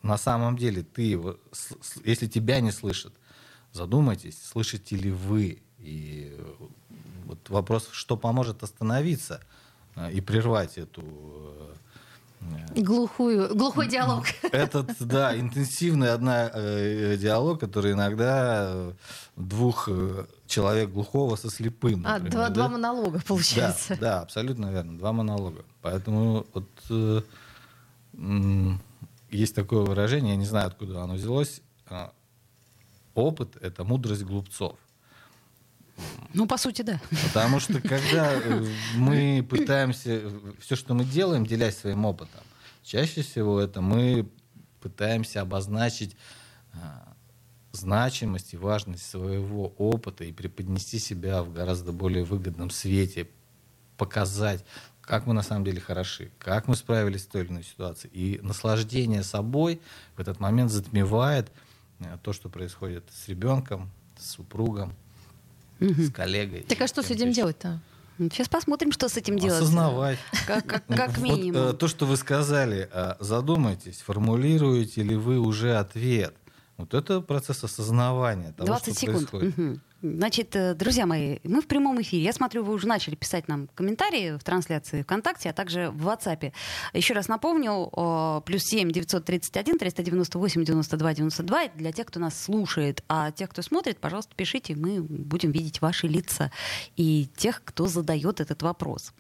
На 0.02 0.18
самом 0.18 0.58
деле 0.58 0.82
ты, 0.82 1.18
если 2.04 2.26
тебя 2.26 2.60
не 2.60 2.70
слышат, 2.70 3.14
задумайтесь, 3.72 4.36
слышите 4.42 4.96
ли 4.96 5.10
вы. 5.10 5.62
И 5.84 6.36
Вот 7.26 7.48
вопрос, 7.50 7.88
что 7.92 8.16
поможет 8.16 8.62
остановиться 8.62 9.40
и 10.12 10.20
прервать 10.20 10.78
эту 10.78 11.02
Глухую, 12.76 13.54
глухой 13.54 13.88
диалог. 13.88 14.26
Этот, 14.52 14.90
да, 15.00 15.38
интенсивный 15.38 16.12
одна 16.12 16.50
э, 16.52 17.16
диалог, 17.16 17.60
который 17.60 17.92
иногда 17.92 18.92
двух 19.36 19.88
э, 19.88 20.26
человек 20.46 20.90
глухого 20.90 21.36
со 21.36 21.50
слепым. 21.50 22.04
А, 22.06 22.18
например, 22.18 22.28
а, 22.28 22.30
два, 22.30 22.48
да? 22.48 22.54
два 22.54 22.68
монолога, 22.68 23.20
получается. 23.26 23.96
Да, 23.96 24.00
да, 24.00 24.20
абсолютно 24.22 24.70
верно, 24.70 24.98
два 24.98 25.12
монолога. 25.12 25.64
Поэтому 25.82 26.46
вот 26.52 26.68
э, 26.90 27.22
э, 28.14 28.70
есть 29.30 29.54
такое 29.54 29.84
выражение, 29.84 30.32
я 30.32 30.36
не 30.36 30.46
знаю, 30.46 30.66
откуда 30.66 31.02
оно 31.02 31.14
взялось. 31.14 31.62
Э, 31.88 32.08
опыт— 33.14 33.56
это 33.60 33.84
мудрость 33.84 34.24
глупцов. 34.24 34.76
Ну, 36.32 36.46
по 36.46 36.56
сути, 36.56 36.82
да. 36.82 37.00
Потому 37.28 37.60
что 37.60 37.80
когда 37.80 38.32
э, 38.32 38.66
мы 38.96 39.46
пытаемся, 39.48 40.22
все, 40.58 40.74
что 40.76 40.94
мы 40.94 41.04
делаем, 41.04 41.46
делясь 41.46 41.78
своим 41.78 42.04
опытом, 42.04 42.40
чаще 42.82 43.22
всего 43.22 43.60
это 43.60 43.80
мы 43.80 44.28
пытаемся 44.80 45.40
обозначить 45.40 46.16
а, 46.72 47.14
значимость 47.72 48.54
и 48.54 48.56
важность 48.56 49.08
своего 49.08 49.68
опыта 49.78 50.24
и 50.24 50.32
преподнести 50.32 50.98
себя 50.98 51.42
в 51.42 51.52
гораздо 51.52 51.92
более 51.92 52.24
выгодном 52.24 52.70
свете, 52.70 53.28
показать, 53.96 54.64
как 55.00 55.26
мы 55.26 55.34
на 55.34 55.42
самом 55.42 55.64
деле 55.64 55.80
хороши, 55.80 56.30
как 56.38 56.66
мы 56.68 56.76
справились 56.76 57.22
с 57.22 57.26
той 57.26 57.42
или 57.42 57.50
иной 57.50 57.64
ситуацией. 57.64 58.12
И 58.12 58.40
наслаждение 58.42 59.22
собой 59.22 59.80
в 60.16 60.20
этот 60.20 60.40
момент 60.40 60.70
затмевает 60.70 61.50
э, 62.00 62.18
то, 62.22 62.32
что 62.32 62.48
происходит 62.48 63.04
с 63.10 63.28
ребенком, 63.28 63.90
с 64.18 64.30
супругом, 64.30 64.94
угу. 65.90 66.02
с 66.02 66.10
коллегой. 66.10 66.60
Так 66.68 66.80
а 66.80 66.86
что 66.86 67.02
с 67.02 67.10
этим 67.10 67.32
делать-то? 67.32 67.80
Сейчас 68.18 68.48
посмотрим, 68.48 68.92
что 68.92 69.08
с 69.08 69.16
этим 69.16 69.38
делать. 69.38 69.60
Осознавать. 69.60 70.18
Как, 70.46 70.64
как, 70.66 70.86
как 70.86 71.18
минимум. 71.18 71.62
Вот, 71.62 71.74
э, 71.74 71.76
то, 71.76 71.88
что 71.88 72.06
вы 72.06 72.16
сказали, 72.16 72.88
э, 72.92 73.14
задумайтесь, 73.18 74.00
формулируете 74.02 75.02
ли 75.02 75.16
вы 75.16 75.38
уже 75.38 75.76
ответ. 75.76 76.34
Вот 76.76 76.94
это 76.94 77.20
процесс 77.20 77.64
осознавания 77.64 78.52
того, 78.52 78.66
20 78.66 78.96
что 78.96 79.00
секунд. 79.00 79.30
происходит. 79.30 79.58
Угу. 79.58 79.80
Значит, 80.04 80.54
э, 80.54 80.74
друзья 80.74 81.06
мои, 81.06 81.38
мы 81.44 81.62
в 81.62 81.66
прямом 81.66 82.00
эфире. 82.02 82.24
Я 82.24 82.34
смотрю, 82.34 82.62
вы 82.62 82.74
уже 82.74 82.86
начали 82.86 83.14
писать 83.14 83.48
нам 83.48 83.68
комментарии 83.74 84.36
в 84.36 84.44
трансляции 84.44 85.00
ВКонтакте, 85.00 85.48
а 85.48 85.54
также 85.54 85.88
в 85.88 86.06
WhatsApp. 86.06 86.52
Еще 86.92 87.14
раз 87.14 87.26
напомню, 87.26 87.90
плюс 88.44 88.64
7 88.64 88.90
931 88.90 89.78
398 89.78 90.64
92 90.64 91.14
92 91.14 91.68
для 91.74 91.92
тех, 91.92 92.06
кто 92.06 92.20
нас 92.20 92.38
слушает. 92.38 93.02
А 93.08 93.30
тех, 93.30 93.48
кто 93.48 93.62
смотрит, 93.62 93.98
пожалуйста, 93.98 94.34
пишите, 94.36 94.76
мы 94.76 95.00
будем 95.00 95.52
видеть 95.52 95.80
ваши 95.80 96.06
лица 96.06 96.52
и 96.96 97.26
тех, 97.36 97.62
кто 97.64 97.86
задает 97.86 98.42
этот 98.42 98.62
вопрос. 98.62 99.14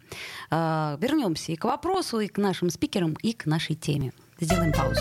А, 0.50 0.98
вернемся 1.00 1.52
и 1.52 1.56
к 1.56 1.64
вопросу, 1.64 2.20
и 2.20 2.28
к 2.28 2.36
нашим 2.36 2.68
спикерам, 2.68 3.14
и 3.22 3.32
к 3.32 3.46
нашей 3.46 3.74
теме. 3.74 4.12
Сделаем 4.38 4.72
паузу. 4.74 5.00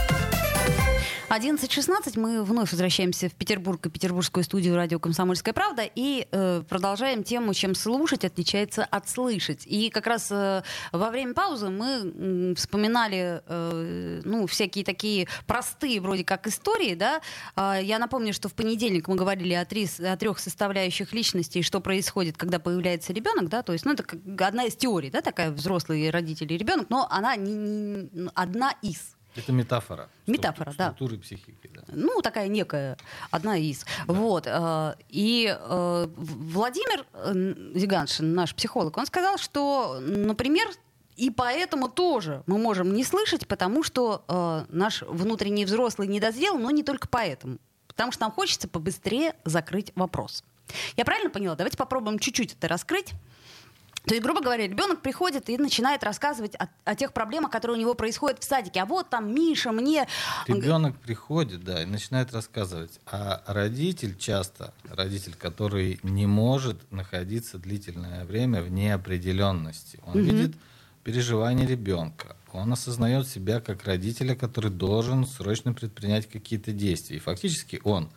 11.16 1.31 2.19
мы 2.19 2.43
вновь 2.43 2.71
возвращаемся 2.71 3.29
в 3.29 3.33
Петербург 3.35 3.85
и 3.85 3.89
петербургскую 3.89 4.43
студию 4.43 4.75
радио 4.75 4.99
«Комсомольская 4.99 5.53
правда» 5.53 5.83
и 5.95 6.27
э, 6.29 6.61
продолжаем 6.67 7.23
тему, 7.23 7.53
чем 7.53 7.73
слушать 7.73 8.25
отличается 8.25 8.83
от 8.83 9.07
слышать. 9.07 9.63
И 9.65 9.89
как 9.91 10.07
раз 10.07 10.27
э, 10.29 10.61
во 10.91 11.09
время 11.09 11.33
паузы 11.33 11.69
мы 11.69 12.01
э, 12.03 12.53
вспоминали 12.55 13.41
э, 13.47 14.21
ну, 14.25 14.45
всякие 14.45 14.83
такие 14.83 15.29
простые 15.47 16.01
вроде 16.01 16.25
как 16.25 16.47
истории. 16.47 16.95
Да? 16.95 17.21
Э, 17.55 17.79
я 17.81 17.97
напомню, 17.97 18.33
что 18.33 18.49
в 18.49 18.53
понедельник 18.53 19.07
мы 19.07 19.15
говорили 19.15 19.53
о, 19.53 19.63
три, 19.63 19.87
о 19.99 20.17
трех 20.17 20.37
составляющих 20.37 21.13
личности, 21.13 21.61
что 21.61 21.79
происходит, 21.79 22.35
когда 22.35 22.59
появляется 22.59 23.13
ребенок. 23.13 23.47
Да? 23.47 23.63
То 23.63 23.71
есть, 23.71 23.85
ну, 23.85 23.93
это 23.93 24.03
одна 24.45 24.65
из 24.65 24.75
теорий, 24.75 25.09
да, 25.09 25.21
такая 25.21 25.51
взрослый 25.51 26.09
родители 26.09 26.55
и 26.55 26.57
ребенок, 26.57 26.89
но 26.89 27.07
она 27.09 27.37
не, 27.37 27.53
не, 27.53 28.29
одна 28.35 28.73
из. 28.81 29.15
Это 29.35 29.51
метафора. 29.51 30.09
Метафора, 30.27 30.73
да. 30.77 30.91
Структуры 30.91 31.17
психики, 31.17 31.69
да. 31.73 31.83
Ну, 31.87 32.21
такая 32.21 32.47
некая, 32.47 32.97
одна 33.29 33.57
из. 33.57 33.85
Да. 34.07 34.13
Вот. 34.13 34.45
Э, 34.45 34.95
и 35.09 35.55
э, 35.57 36.07
Владимир 36.15 37.05
Зиганшин, 37.75 38.31
э, 38.31 38.35
наш 38.35 38.53
психолог, 38.53 38.97
он 38.97 39.05
сказал, 39.05 39.37
что, 39.37 39.99
например, 40.01 40.67
и 41.15 41.29
поэтому 41.29 41.87
тоже 41.87 42.43
мы 42.47 42.57
можем 42.57 42.93
не 42.93 43.03
слышать, 43.03 43.47
потому 43.47 43.83
что 43.83 44.23
э, 44.27 44.65
наш 44.69 45.03
внутренний 45.03 45.65
взрослый 45.65 46.07
недозрел, 46.07 46.57
но 46.57 46.71
не 46.71 46.83
только 46.83 47.07
поэтому. 47.07 47.57
Потому 47.87 48.11
что 48.11 48.23
нам 48.23 48.31
хочется 48.31 48.67
побыстрее 48.67 49.35
закрыть 49.45 49.91
вопрос. 49.95 50.43
Я 50.97 51.05
правильно 51.05 51.29
поняла? 51.29 51.55
Давайте 51.55 51.77
попробуем 51.77 52.19
чуть-чуть 52.19 52.53
это 52.53 52.67
раскрыть. 52.67 53.13
То 54.05 54.15
есть, 54.15 54.23
грубо 54.23 54.41
говоря, 54.41 54.67
ребенок 54.67 55.01
приходит 55.01 55.49
и 55.49 55.57
начинает 55.57 56.03
рассказывать 56.03 56.55
о, 56.55 56.67
о 56.85 56.95
тех 56.95 57.13
проблемах, 57.13 57.51
которые 57.51 57.77
у 57.77 57.79
него 57.79 57.93
происходят 57.93 58.39
в 58.39 58.43
садике. 58.43 58.81
А 58.81 58.85
вот 58.85 59.09
там 59.09 59.33
Миша 59.33 59.71
мне... 59.71 60.07
Ребенок 60.47 60.97
приходит, 60.99 61.63
да, 61.63 61.83
и 61.83 61.85
начинает 61.85 62.33
рассказывать. 62.33 62.99
А 63.05 63.43
родитель 63.45 64.17
часто, 64.17 64.73
родитель, 64.89 65.35
который 65.35 65.99
не 66.01 66.25
может 66.25 66.91
находиться 66.91 67.59
длительное 67.59 68.25
время 68.25 68.63
в 68.63 68.71
неопределенности, 68.71 69.99
он 70.03 70.21
угу. 70.21 70.29
видит 70.29 70.55
переживания 71.03 71.67
ребенка. 71.67 72.35
Он 72.53 72.73
осознает 72.73 73.27
себя 73.27 73.61
как 73.61 73.85
родителя, 73.85 74.35
который 74.35 74.71
должен 74.71 75.27
срочно 75.27 75.73
предпринять 75.73 76.27
какие-то 76.27 76.71
действия. 76.71 77.17
И 77.17 77.19
фактически 77.19 77.79
он 77.83 78.09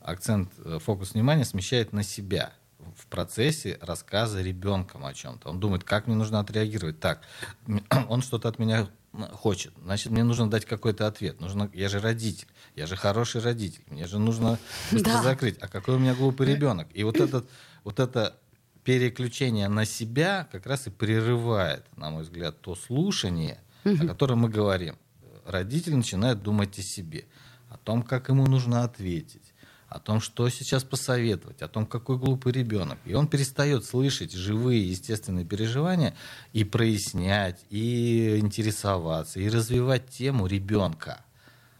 акцент, 0.00 0.50
э, 0.64 0.78
фокус 0.84 1.14
внимания 1.14 1.44
смещает 1.44 1.92
на 1.92 2.02
себя– 2.02 2.52
в 2.96 3.06
процессе 3.06 3.78
рассказа 3.80 4.42
ребенком 4.42 5.04
о 5.04 5.14
чем-то. 5.14 5.48
Он 5.48 5.60
думает, 5.60 5.84
как 5.84 6.06
мне 6.06 6.16
нужно 6.16 6.40
отреагировать. 6.40 7.00
Так, 7.00 7.22
он 8.08 8.22
что-то 8.22 8.48
от 8.48 8.58
меня 8.58 8.88
хочет, 9.32 9.72
значит, 9.82 10.12
мне 10.12 10.22
нужно 10.22 10.50
дать 10.50 10.64
какой-то 10.64 11.06
ответ. 11.06 11.40
Нужно, 11.40 11.70
я 11.72 11.88
же 11.88 12.00
родитель, 12.00 12.46
я 12.76 12.86
же 12.86 12.96
хороший 12.96 13.40
родитель, 13.40 13.82
мне 13.88 14.06
же 14.06 14.18
нужно 14.18 14.58
да. 14.92 15.22
закрыть. 15.22 15.58
А 15.60 15.68
какой 15.68 15.96
у 15.96 15.98
меня 15.98 16.14
глупый 16.14 16.46
ребенок? 16.46 16.88
И 16.92 17.02
вот 17.04 17.16
этот, 17.16 17.48
вот 17.84 17.98
это 18.00 18.38
переключение 18.84 19.68
на 19.68 19.84
себя 19.84 20.48
как 20.52 20.66
раз 20.66 20.86
и 20.86 20.90
прерывает, 20.90 21.84
на 21.96 22.10
мой 22.10 22.22
взгляд, 22.22 22.60
то 22.60 22.74
слушание, 22.74 23.60
о 23.84 24.06
котором 24.06 24.40
мы 24.40 24.48
говорим. 24.48 24.96
Родитель 25.44 25.96
начинает 25.96 26.42
думать 26.42 26.78
о 26.78 26.82
себе, 26.82 27.24
о 27.70 27.78
том, 27.78 28.02
как 28.02 28.28
ему 28.28 28.46
нужно 28.46 28.84
ответить 28.84 29.47
о 29.88 29.98
том, 30.00 30.20
что 30.20 30.48
сейчас 30.50 30.84
посоветовать, 30.84 31.62
о 31.62 31.68
том, 31.68 31.86
какой 31.86 32.18
глупый 32.18 32.52
ребенок. 32.52 32.98
И 33.06 33.14
он 33.14 33.26
перестает 33.26 33.84
слышать 33.84 34.32
живые 34.32 34.88
естественные 34.88 35.46
переживания 35.46 36.14
и 36.52 36.64
прояснять, 36.64 37.64
и 37.70 38.38
интересоваться, 38.38 39.40
и 39.40 39.48
развивать 39.48 40.08
тему 40.10 40.46
ребенка. 40.46 41.24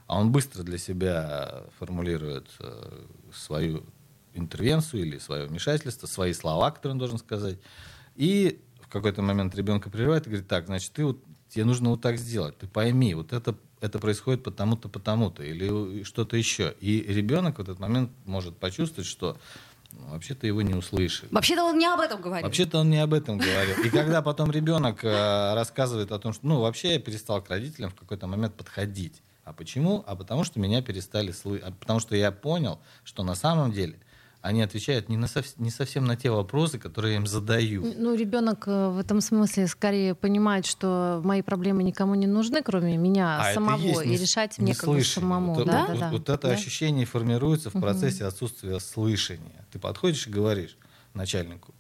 А 0.06 0.18
он 0.18 0.32
быстро 0.32 0.62
для 0.62 0.78
себя 0.78 1.64
формулирует 1.78 2.48
э, 2.60 3.04
свою 3.34 3.84
интервенцию 4.32 5.02
или 5.02 5.18
свое 5.18 5.46
вмешательство, 5.46 6.06
свои 6.06 6.32
слова, 6.32 6.70
которые 6.70 6.92
он 6.92 6.98
должен 6.98 7.18
сказать. 7.18 7.58
И 8.16 8.62
в 8.80 8.88
какой-то 8.88 9.20
момент 9.20 9.54
ребенка 9.54 9.90
прерывает 9.90 10.26
и 10.26 10.30
говорит, 10.30 10.48
так, 10.48 10.64
значит, 10.66 10.92
ты 10.92 11.04
вот, 11.04 11.22
тебе 11.50 11.66
нужно 11.66 11.90
вот 11.90 12.00
так 12.00 12.16
сделать, 12.16 12.56
ты 12.56 12.66
пойми, 12.66 13.14
вот 13.14 13.34
это 13.34 13.54
это 13.80 13.98
происходит 13.98 14.42
потому-то, 14.42 14.88
потому-то, 14.88 15.42
или 15.42 16.02
что-то 16.02 16.36
еще. 16.36 16.74
И 16.80 17.02
ребенок 17.02 17.58
в 17.58 17.60
этот 17.60 17.78
момент 17.78 18.10
может 18.24 18.56
почувствовать, 18.56 19.08
что 19.08 19.36
ну, 19.92 20.10
вообще-то 20.10 20.46
его 20.46 20.62
не 20.62 20.74
услышали. 20.74 21.28
Вообще-то 21.32 21.64
он 21.64 21.78
не 21.78 21.86
об 21.86 22.00
этом 22.00 22.20
говорил. 22.20 22.46
Вообще-то 22.46 22.78
он 22.80 22.90
не 22.90 22.98
об 22.98 23.14
этом 23.14 23.38
говорил. 23.38 23.76
И 23.84 23.90
когда 23.90 24.20
потом 24.22 24.50
ребенок 24.50 25.02
э, 25.02 25.54
рассказывает 25.54 26.12
о 26.12 26.18
том, 26.18 26.32
что, 26.32 26.46
ну, 26.46 26.60
вообще 26.60 26.94
я 26.94 26.98
перестал 26.98 27.42
к 27.42 27.48
родителям 27.48 27.90
в 27.90 27.94
какой-то 27.94 28.26
момент 28.26 28.54
подходить. 28.54 29.22
А 29.44 29.52
почему? 29.54 30.04
А 30.06 30.14
потому 30.14 30.44
что 30.44 30.60
меня 30.60 30.82
перестали 30.82 31.32
слышать. 31.32 31.66
А 31.66 31.72
потому 31.72 32.00
что 32.00 32.14
я 32.14 32.30
понял, 32.30 32.80
что 33.02 33.22
на 33.22 33.34
самом 33.34 33.72
деле 33.72 33.98
они 34.48 34.62
отвечают 34.62 35.10
не, 35.10 35.18
на 35.18 35.28
сов... 35.28 35.44
не 35.58 35.70
совсем 35.70 36.06
на 36.06 36.16
те 36.16 36.30
вопросы, 36.30 36.78
которые 36.78 37.12
я 37.12 37.18
им 37.18 37.26
задаю. 37.26 37.84
Ну, 37.98 38.14
ребенок 38.14 38.64
э, 38.66 38.88
в 38.88 38.98
этом 38.98 39.20
смысле 39.20 39.66
скорее 39.66 40.14
понимает, 40.14 40.64
что 40.64 41.20
мои 41.22 41.42
проблемы 41.42 41.82
никому 41.82 42.14
не 42.14 42.26
нужны, 42.26 42.62
кроме 42.62 42.96
меня 42.96 43.40
а 43.40 43.52
самого, 43.52 44.00
и, 44.00 44.14
и 44.14 44.16
решать 44.16 44.56
мне 44.58 44.74
как 44.74 44.88
бы 44.88 45.04
самому. 45.04 45.52
Вот, 45.52 45.66
да? 45.66 45.84
Вот, 45.86 45.92
да, 45.92 46.00
да. 46.00 46.10
вот 46.10 46.28
это 46.30 46.48
да? 46.48 46.54
ощущение 46.54 47.04
формируется 47.04 47.68
в 47.68 47.78
процессе 47.78 48.24
угу. 48.24 48.28
отсутствия 48.28 48.80
слышания. 48.80 49.66
Ты 49.70 49.78
подходишь 49.78 50.26
и 50.26 50.30
говоришь 50.30 50.78
начальнику, 51.12 51.74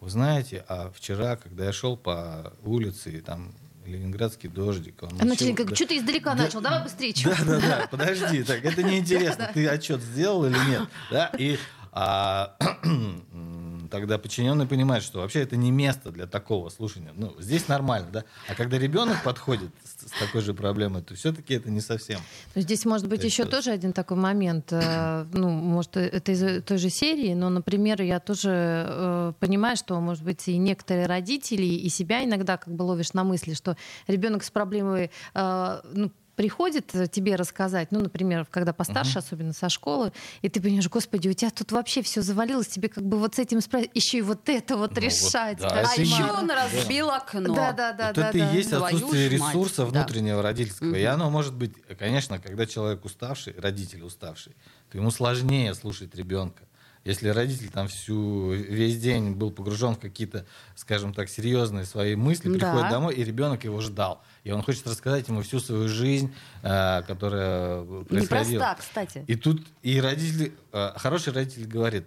вы 0.00 0.10
знаете, 0.10 0.66
а 0.68 0.92
вчера, 0.94 1.36
когда 1.36 1.64
я 1.64 1.72
шел 1.72 1.96
по 1.96 2.52
улице, 2.62 3.10
и 3.10 3.20
там 3.22 3.54
ленинградский 3.86 4.50
дождик. 4.50 5.02
Он 5.02 5.12
А 5.18 5.24
начали 5.24 5.52
ничего- 5.52 5.56
как 5.56 5.70
да. 5.70 5.76
что 5.76 5.86
ты 5.86 5.96
издалека 5.96 6.34
Да. 6.34 6.42
начал, 6.42 6.60
давай 6.60 6.82
быстрее. 6.82 7.14
Да, 7.24 7.36
да, 7.46 7.60
да, 7.60 7.86
подожди, 7.90 8.42
так 8.42 8.62
это 8.62 8.82
неинтересно. 8.82 9.50
Ты 9.54 9.66
отчет 9.66 10.02
сделал 10.02 10.44
или 10.44 10.58
нет? 10.68 10.82
Да, 11.10 11.32
и 11.38 11.56
а, 11.94 12.56
тогда 13.90 14.16
подчиненный 14.16 14.66
понимает, 14.66 15.02
что 15.02 15.20
вообще 15.20 15.42
это 15.42 15.56
не 15.56 15.70
место 15.70 16.10
для 16.10 16.26
такого 16.26 16.70
слушания. 16.70 17.12
Ну, 17.14 17.34
здесь 17.38 17.68
нормально, 17.68 18.08
да. 18.10 18.24
А 18.48 18.54
когда 18.54 18.78
ребенок 18.78 19.22
подходит 19.22 19.70
с, 19.84 20.08
с 20.08 20.18
такой 20.18 20.40
же 20.40 20.54
проблемой, 20.54 21.02
то 21.02 21.14
все-таки 21.14 21.52
это 21.52 21.70
не 21.70 21.82
совсем. 21.82 22.20
Но 22.54 22.62
Здесь 22.62 22.86
может 22.86 23.08
быть 23.08 23.20
То 23.20 23.26
еще 23.26 23.44
тоже 23.44 23.70
один 23.70 23.92
такой 23.92 24.16
момент. 24.16 24.72
э, 24.72 25.26
Ну, 25.32 25.50
может, 25.50 25.96
это 25.96 26.32
из 26.32 26.64
той 26.64 26.78
же 26.78 26.88
серии, 26.88 27.34
но, 27.34 27.50
например, 27.50 28.00
я 28.00 28.20
тоже 28.20 28.50
э, 28.50 29.32
понимаю, 29.38 29.76
что, 29.76 30.00
может 30.00 30.24
быть, 30.24 30.48
и 30.48 30.56
некоторые 30.56 31.06
родители, 31.06 31.64
и 31.66 31.88
себя 31.90 32.24
иногда 32.24 32.56
как 32.56 32.72
бы 32.74 32.82
ловишь 32.84 33.12
на 33.12 33.24
мысли, 33.24 33.52
что 33.54 33.76
ребенок 34.06 34.44
с 34.44 34.50
проблемой 34.50 35.10
э, 35.34 35.80
ну, 35.92 36.10
приходит 36.36 36.92
тебе 37.10 37.36
рассказать, 37.36 37.92
ну, 37.92 38.00
например, 38.00 38.46
когда 38.50 38.72
постарше, 38.72 39.18
особенно 39.18 39.52
со 39.52 39.68
школы, 39.68 40.12
и 40.40 40.48
ты 40.48 40.60
понимаешь, 40.60 40.88
господи, 40.88 41.28
у 41.28 41.32
тебя 41.32 41.50
тут 41.50 41.72
вообще 41.72 42.02
все 42.02 42.22
завалилось, 42.22 42.68
тебе 42.68 42.88
как 42.88 43.04
бы 43.04 43.18
вот 43.18 43.34
с 43.34 43.38
этим 43.38 43.60
справиться, 43.60 43.92
еще 43.94 44.18
и 44.18 44.22
вот 44.22 44.48
это 44.48 44.76
вот 44.76 44.90
Ну, 44.90 44.94
вот, 44.94 45.04
решать. 45.04 45.58
да, 45.58 45.68
А 45.68 45.92
это 45.92 46.00
еще 46.00 46.24
он 46.24 46.50
разбил 46.50 47.10
окно. 47.10 47.54
Да, 47.54 47.72
да, 47.72 47.92
да, 47.92 48.06
вот 48.08 48.16
да, 48.16 48.28
это 48.30 48.38
да. 48.38 48.52
и 48.52 48.56
есть 48.56 48.70
Твою 48.70 48.84
отсутствие 48.96 49.30
ж 49.30 49.40
мать, 49.40 49.54
ресурса 49.54 49.76
да. 49.76 49.84
внутреннего 49.86 50.42
родительского. 50.42 50.94
И 50.94 51.04
оно 51.04 51.30
может 51.30 51.54
быть, 51.54 51.72
конечно, 51.98 52.38
когда 52.38 52.66
человек 52.66 53.04
уставший, 53.04 53.54
родитель 53.58 54.02
уставший, 54.02 54.54
то 54.90 54.98
ему 54.98 55.10
сложнее 55.10 55.74
слушать 55.74 56.14
ребенка. 56.14 56.62
Если 57.04 57.28
родитель 57.30 57.68
там 57.68 57.88
всю 57.88 58.52
весь 58.52 59.00
день 59.00 59.32
был 59.32 59.50
погружен 59.50 59.96
в 59.96 59.98
какие-то, 59.98 60.46
скажем 60.76 61.12
так, 61.12 61.28
серьезные 61.28 61.84
свои 61.84 62.14
мысли, 62.14 62.48
Да. 62.48 62.54
приходит 62.58 62.90
домой, 62.90 63.14
и 63.16 63.24
ребенок 63.24 63.64
его 63.64 63.80
ждал. 63.80 64.22
И 64.44 64.50
он 64.50 64.62
хочет 64.62 64.86
рассказать 64.86 65.28
ему 65.28 65.42
всю 65.42 65.60
свою 65.60 65.88
жизнь, 65.88 66.34
э, 66.62 67.02
которая 67.06 67.84
происходила. 68.04 68.52
Непроста, 68.62 68.74
кстати. 68.74 69.24
И 69.28 69.36
тут 69.36 69.66
и 69.82 70.00
родитель, 70.00 70.52
э, 70.72 70.92
хороший 70.96 71.32
родитель 71.32 71.66
говорит, 71.66 72.06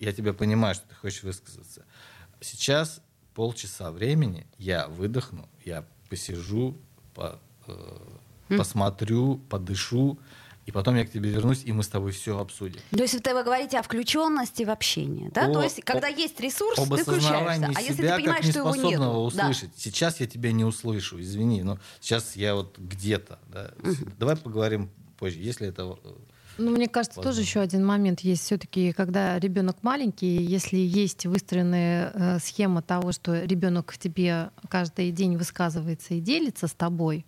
я 0.00 0.12
тебя 0.12 0.32
понимаю, 0.32 0.74
что 0.74 0.88
ты 0.88 0.94
хочешь 0.96 1.22
высказаться. 1.22 1.84
Сейчас 2.40 3.00
полчаса 3.34 3.92
времени, 3.92 4.46
я 4.58 4.88
выдохну, 4.88 5.48
я 5.64 5.84
посижу, 6.08 6.76
по- 7.14 7.38
э, 7.68 8.56
посмотрю, 8.56 9.36
подышу, 9.48 10.18
и 10.70 10.72
потом 10.72 10.94
я 10.94 11.04
к 11.04 11.10
тебе 11.10 11.30
вернусь, 11.30 11.62
и 11.64 11.72
мы 11.72 11.82
с 11.82 11.88
тобой 11.88 12.12
все 12.12 12.38
обсудим. 12.38 12.78
То 12.92 13.02
есть 13.02 13.14
это 13.14 13.34
вы 13.34 13.42
говорите 13.42 13.76
о 13.76 13.82
включенности 13.82 14.62
в 14.62 14.70
общение, 14.70 15.28
да? 15.34 15.48
О- 15.48 15.52
То 15.52 15.62
есть 15.64 15.82
когда 15.84 16.06
о- 16.06 16.10
есть 16.10 16.38
ресурс, 16.38 16.78
Об 16.78 16.94
ты 16.94 17.02
включаешься. 17.02 17.72
А 17.74 17.80
если 17.80 17.94
себя 17.94 18.16
ты 18.16 18.22
понимаешь, 18.22 18.44
как 18.44 18.50
что 18.52 18.60
его 18.60 18.74
нет, 18.76 19.00
услышать. 19.00 19.70
Сейчас 19.76 20.20
я 20.20 20.28
тебя 20.28 20.52
не 20.52 20.64
услышу, 20.64 21.20
извини, 21.20 21.64
но 21.64 21.80
сейчас 22.00 22.36
я 22.36 22.54
вот 22.54 22.78
где-то. 22.78 23.40
да. 23.52 23.72
Давай 24.16 24.36
поговорим 24.36 24.90
позже, 25.18 25.40
если 25.40 25.66
это... 25.68 25.98
э, 26.04 26.08
Ну, 26.58 26.70
мне 26.70 26.86
кажется, 26.86 27.16
тоже 27.16 27.26
Возможно. 27.28 27.48
еще 27.50 27.60
один 27.60 27.84
момент 27.84 28.20
есть. 28.20 28.44
Все-таки, 28.44 28.92
когда 28.92 29.38
ребенок 29.40 29.78
маленький, 29.82 30.36
если 30.36 30.76
есть 30.76 31.26
выстроенная 31.26 32.12
э, 32.14 32.38
схема 32.38 32.80
того, 32.80 33.10
что 33.10 33.42
ребенок 33.42 33.90
в 33.92 33.98
тебе 33.98 34.50
каждый 34.68 35.10
день 35.10 35.36
высказывается 35.36 36.14
и 36.14 36.20
делится 36.20 36.68
с 36.68 36.72
тобой, 36.72 37.26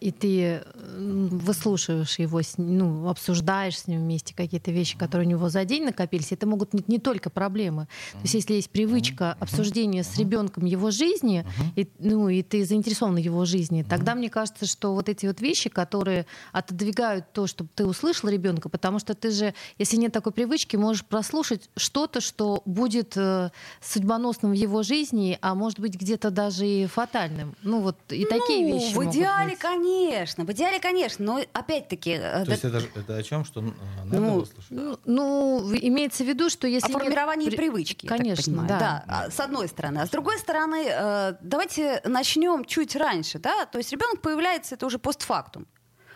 и 0.00 0.10
ты 0.10 0.62
выслушиваешь 0.96 2.18
его, 2.18 2.40
ну, 2.56 3.08
обсуждаешь 3.08 3.78
с 3.78 3.86
ним 3.86 4.00
вместе 4.00 4.34
какие-то 4.34 4.72
вещи, 4.72 4.98
которые 4.98 5.26
у 5.26 5.30
него 5.30 5.48
за 5.48 5.64
день 5.64 5.84
накопились, 5.84 6.32
это 6.32 6.46
могут 6.46 6.70
быть 6.72 6.88
не 6.88 6.98
только 6.98 7.30
проблемы. 7.30 7.86
То 8.12 8.18
есть, 8.22 8.34
если 8.34 8.54
есть 8.54 8.70
привычка 8.70 9.36
обсуждения 9.38 10.02
с 10.02 10.16
ребенком 10.18 10.64
его 10.64 10.90
жизни, 10.90 11.46
и, 11.76 11.88
ну, 11.98 12.28
и 12.28 12.42
ты 12.42 12.64
заинтересован 12.64 13.14
в 13.14 13.18
его 13.18 13.44
жизни, 13.44 13.84
тогда 13.88 14.14
мне 14.14 14.30
кажется, 14.30 14.66
что 14.66 14.94
вот 14.94 15.08
эти 15.08 15.26
вот 15.26 15.40
вещи, 15.40 15.70
которые 15.70 16.26
отодвигают 16.52 17.32
то, 17.32 17.46
чтобы 17.46 17.70
ты 17.74 17.86
услышал 17.86 18.28
ребенка, 18.28 18.68
потому 18.68 18.98
что 18.98 19.14
ты 19.14 19.30
же, 19.30 19.54
если 19.78 19.96
нет 19.96 20.12
такой 20.12 20.32
привычки, 20.32 20.76
можешь 20.76 21.04
прослушать 21.04 21.70
что-то, 21.76 22.20
что 22.20 22.62
будет 22.64 23.16
э, 23.16 23.50
судьбоносным 23.80 24.52
в 24.52 24.54
его 24.54 24.82
жизни, 24.82 25.38
а 25.40 25.54
может 25.54 25.78
быть 25.78 25.94
где-то 25.94 26.30
даже 26.30 26.66
и 26.66 26.86
фатальным. 26.86 27.54
Ну 27.62 27.80
вот 27.80 27.96
и 28.08 28.24
такие 28.24 28.66
Ну, 28.66 28.74
вещи. 28.78 28.92
В 28.92 28.96
могут 28.96 29.51
идеале, 29.54 29.56
конечно, 29.56 30.44
в 30.44 30.52
идеале, 30.52 30.80
конечно, 30.80 31.24
но 31.24 31.40
опять-таки... 31.52 32.10
э, 32.12 32.40
То 32.40 32.46
да- 32.46 32.52
есть 32.52 32.64
это, 32.64 32.82
это 32.94 33.16
о 33.16 33.22
чем, 33.22 33.44
что 33.44 33.60
э, 33.60 33.64
надо 34.04 34.20
Ну, 34.20 34.34
выслушать? 34.40 34.70
Ну, 34.70 34.98
ну, 35.04 35.74
имеется 35.74 36.24
в 36.24 36.26
виду, 36.28 36.50
что 36.50 36.66
если 36.66 36.86
о 36.86 36.90
нет 36.94 36.98
формировании 37.02 37.48
при- 37.48 37.56
привычки. 37.56 38.06
я 38.06 38.08
так 38.10 38.18
Конечно, 38.18 38.44
понимаю. 38.44 38.68
да. 38.68 39.04
а, 39.06 39.30
С 39.30 39.40
одной 39.40 39.68
стороны. 39.68 39.98
А 39.98 40.06
с 40.06 40.10
другой 40.10 40.38
стороны, 40.38 40.86
э, 40.88 41.34
давайте 41.42 42.00
начнем 42.04 42.64
чуть 42.64 42.96
раньше. 42.96 43.38
Да? 43.38 43.66
То 43.66 43.78
есть 43.78 43.92
ребенок 43.92 44.20
появляется, 44.22 44.74
это 44.74 44.86
уже 44.86 44.98
постфактум. 44.98 45.66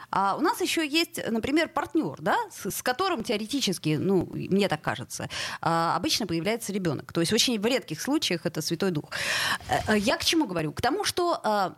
А 0.09 0.37
у 0.37 0.40
нас 0.40 0.61
еще 0.61 0.87
есть, 0.87 1.20
например, 1.31 1.68
партнер, 1.68 2.14
да, 2.20 2.37
с, 2.53 2.70
с 2.70 2.81
которым 2.81 3.25
теоретически, 3.25 3.96
ну, 4.01 4.29
мне 4.33 4.68
так 4.68 4.81
кажется, 4.81 5.29
а, 5.61 5.96
обычно 5.96 6.29
появляется 6.29 6.72
ребенок. 6.72 7.12
То 7.12 7.20
есть 7.20 7.33
очень 7.33 7.59
в 7.61 7.66
редких 7.66 8.01
случаях 8.01 8.46
это 8.46 8.62
Святой 8.62 8.92
Дух. 8.92 9.11
Я 9.96 10.16
к 10.16 10.25
чему 10.25 10.46
говорю? 10.46 10.72
К 10.72 10.81
тому, 10.81 11.03
что 11.03 11.40
а, 11.42 11.75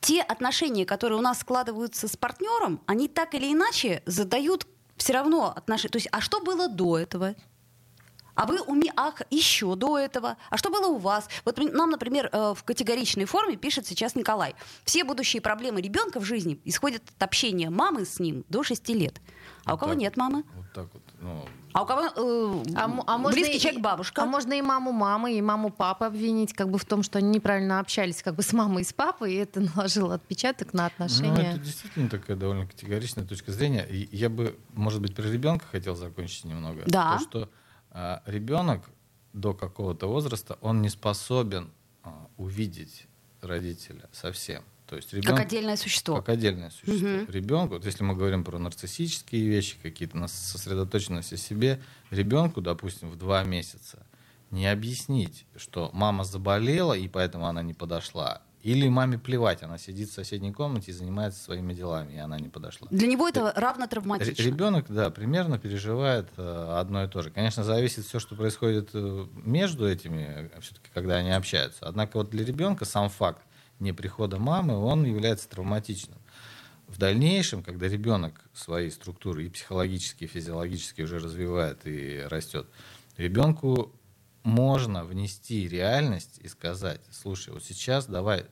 те 0.00 0.22
отношения, 0.22 0.84
которые 0.84 1.18
у 1.18 1.22
нас 1.22 1.40
складываются 1.40 2.08
с 2.08 2.16
партнером, 2.16 2.80
они 2.86 3.08
так 3.08 3.34
или 3.34 3.52
иначе 3.52 4.02
задают 4.06 4.66
все 4.96 5.12
равно 5.12 5.52
отношения. 5.54 5.90
То 5.90 5.96
есть, 5.96 6.08
а 6.12 6.20
что 6.20 6.40
было 6.40 6.68
до 6.68 6.98
этого? 6.98 7.34
А 8.34 8.46
вы 8.46 8.60
уме... 8.60 8.92
Ах, 8.96 9.22
еще 9.30 9.76
до 9.76 9.98
этого. 9.98 10.36
А 10.50 10.56
что 10.56 10.70
было 10.70 10.88
у 10.88 10.98
вас? 10.98 11.28
Вот 11.44 11.58
нам, 11.58 11.90
например, 11.90 12.28
э, 12.32 12.54
в 12.56 12.64
категоричной 12.64 13.24
форме 13.26 13.56
пишет 13.56 13.86
сейчас 13.86 14.14
Николай. 14.16 14.54
Все 14.84 15.04
будущие 15.04 15.40
проблемы 15.40 15.80
ребенка 15.80 16.18
в 16.20 16.24
жизни 16.24 16.58
исходят 16.64 17.02
от 17.16 17.22
общения 17.22 17.70
мамы 17.70 18.04
с 18.04 18.18
ним 18.18 18.44
до 18.48 18.62
6 18.62 18.88
лет. 18.90 19.20
А 19.64 19.70
у 19.70 19.72
Вот 19.74 19.80
кого 19.80 19.92
так 19.92 20.00
нет 20.00 20.16
мамы? 20.16 20.44
Вот 20.56 20.66
так 20.74 20.86
вот. 20.92 21.02
Ну, 21.20 21.44
А 21.72 21.82
у 21.82 21.86
кого 21.86 22.02
э, 22.02 22.62
А, 22.76 22.84
а 23.06 23.18
можно 23.18 23.34
близкий 23.36 23.56
и- 23.56 23.60
человек 23.60 23.80
бабушка? 23.80 24.22
А 24.22 24.26
можно 24.26 24.52
и 24.52 24.60
маму 24.62 24.92
мамы, 24.92 25.32
и 25.34 25.40
маму 25.40 25.70
папы 25.70 26.04
обвинить 26.06 26.52
как 26.52 26.68
бы 26.70 26.78
в 26.78 26.84
том, 26.84 27.02
что 27.02 27.18
они 27.18 27.28
неправильно 27.30 27.78
общались 27.80 28.22
как 28.22 28.34
бы 28.34 28.42
с 28.42 28.52
мамой 28.52 28.82
и 28.82 28.84
с 28.84 28.92
папой, 28.92 29.32
и 29.34 29.36
это 29.36 29.60
наложило 29.76 30.14
отпечаток 30.14 30.72
на 30.74 30.82
Ну, 30.82 30.86
отношения. 30.86 31.52
это 31.52 31.60
действительно 31.60 32.10
такая 32.10 32.36
довольно 32.36 32.66
категоричная 32.66 33.24
точка 33.24 33.52
зрения. 33.52 33.86
И 33.88 34.08
я 34.14 34.28
бы, 34.28 34.58
может 34.74 35.00
быть, 35.00 35.14
про 35.14 35.22
ребенка 35.22 35.64
хотел 35.70 35.94
закончить 35.94 36.44
немного. 36.44 36.82
Да. 36.86 37.18
То, 37.18 37.24
что 37.24 37.48
ребенок 38.26 38.82
до 39.32 39.54
какого-то 39.54 40.06
возраста, 40.06 40.58
он 40.60 40.82
не 40.82 40.88
способен 40.88 41.70
а, 42.02 42.28
увидеть 42.36 43.06
родителя 43.40 44.08
совсем. 44.12 44.62
То 44.86 44.96
есть 44.96 45.10
как 45.10 45.18
ребенок, 45.18 45.40
отдельное 45.40 45.76
существо. 45.76 46.16
как 46.16 46.28
отдельное 46.28 46.70
существо. 46.70 47.08
Мгм. 47.08 47.30
Ребенку, 47.30 47.74
вот 47.74 47.86
если 47.86 48.04
мы 48.04 48.14
говорим 48.14 48.44
про 48.44 48.58
нарциссические 48.58 49.48
вещи, 49.48 49.76
какие-то 49.82 50.16
на 50.16 50.28
сосредоточенность 50.28 51.32
о 51.32 51.36
себе, 51.36 51.80
ребенку, 52.10 52.60
допустим, 52.60 53.10
в 53.10 53.16
два 53.16 53.42
месяца 53.44 54.06
не 54.50 54.66
объяснить, 54.66 55.46
что 55.56 55.90
мама 55.92 56.24
заболела, 56.24 56.92
и 56.92 57.08
поэтому 57.08 57.46
она 57.46 57.62
не 57.62 57.74
подошла. 57.74 58.42
Или 58.64 58.88
маме 58.88 59.18
плевать, 59.18 59.62
она 59.62 59.76
сидит 59.76 60.08
в 60.08 60.14
соседней 60.14 60.50
комнате 60.50 60.90
и 60.90 60.94
занимается 60.94 61.38
своими 61.38 61.74
делами, 61.74 62.14
и 62.14 62.16
она 62.16 62.38
не 62.38 62.48
подошла. 62.48 62.88
Для 62.90 63.06
него 63.06 63.28
это 63.28 63.52
равно 63.54 63.86
травматично. 63.86 64.42
Ребенок, 64.42 64.86
да, 64.88 65.10
примерно 65.10 65.58
переживает 65.58 66.28
э, 66.38 66.76
одно 66.78 67.04
и 67.04 67.06
то 67.08 67.20
же. 67.20 67.30
Конечно, 67.30 67.62
зависит 67.62 68.06
все, 68.06 68.18
что 68.18 68.34
происходит 68.34 68.88
э, 68.94 69.26
между 69.34 69.86
этими, 69.86 70.50
все-таки, 70.62 70.88
когда 70.94 71.16
они 71.16 71.30
общаются. 71.32 71.80
Однако 71.86 72.16
вот 72.16 72.30
для 72.30 72.42
ребенка 72.42 72.86
сам 72.86 73.10
факт 73.10 73.42
неприхода 73.80 74.38
мамы, 74.38 74.78
он 74.78 75.04
является 75.04 75.46
травматичным. 75.46 76.16
В 76.88 76.96
дальнейшем, 76.96 77.62
когда 77.62 77.86
ребенок 77.86 78.40
свои 78.54 78.88
структуры 78.88 79.44
и 79.44 79.50
психологические, 79.50 80.26
и 80.26 80.32
физиологические 80.32 81.04
уже 81.04 81.18
развивает 81.18 81.80
и 81.84 82.22
растет, 82.30 82.66
ребенку 83.18 83.92
можно 84.44 85.04
внести 85.04 85.66
реальность 85.66 86.38
и 86.42 86.48
сказать, 86.48 87.00
слушай, 87.10 87.52
вот 87.52 87.64
сейчас 87.64 88.06
давай 88.06 88.40
э, 88.40 88.44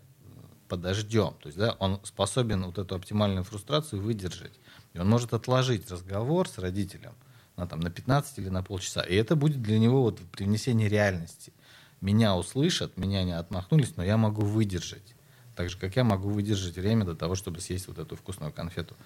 подождем. 0.66 1.34
То 1.40 1.48
есть, 1.48 1.58
да, 1.58 1.76
он 1.78 2.00
способен 2.02 2.64
вот 2.64 2.78
эту 2.78 2.94
оптимальную 2.96 3.44
фрустрацию 3.44 4.02
выдержать. 4.02 4.58
И 4.94 4.98
он 4.98 5.08
может 5.08 5.34
отложить 5.34 5.90
разговор 5.90 6.48
с 6.48 6.58
родителем 6.58 7.14
на, 7.56 7.66
там, 7.66 7.80
на 7.80 7.90
15 7.90 8.38
или 8.38 8.48
на 8.48 8.62
полчаса. 8.62 9.02
И 9.02 9.14
это 9.14 9.36
будет 9.36 9.62
для 9.62 9.78
него 9.78 10.02
вот 10.02 10.18
привнесение 10.32 10.88
реальности. 10.88 11.52
Меня 12.00 12.36
услышат, 12.36 12.96
меня 12.96 13.22
не 13.22 13.36
отмахнулись, 13.36 13.96
но 13.96 14.02
я 14.02 14.16
могу 14.16 14.42
выдержать. 14.42 15.14
Так 15.54 15.68
же, 15.68 15.78
как 15.78 15.94
я 15.96 16.04
могу 16.04 16.30
выдержать 16.30 16.76
время 16.76 17.04
до 17.04 17.14
того, 17.14 17.34
чтобы 17.34 17.60
съесть 17.60 17.86
вот 17.86 17.98
эту 17.98 18.16
вкусную 18.16 18.50
конфету, 18.50 18.96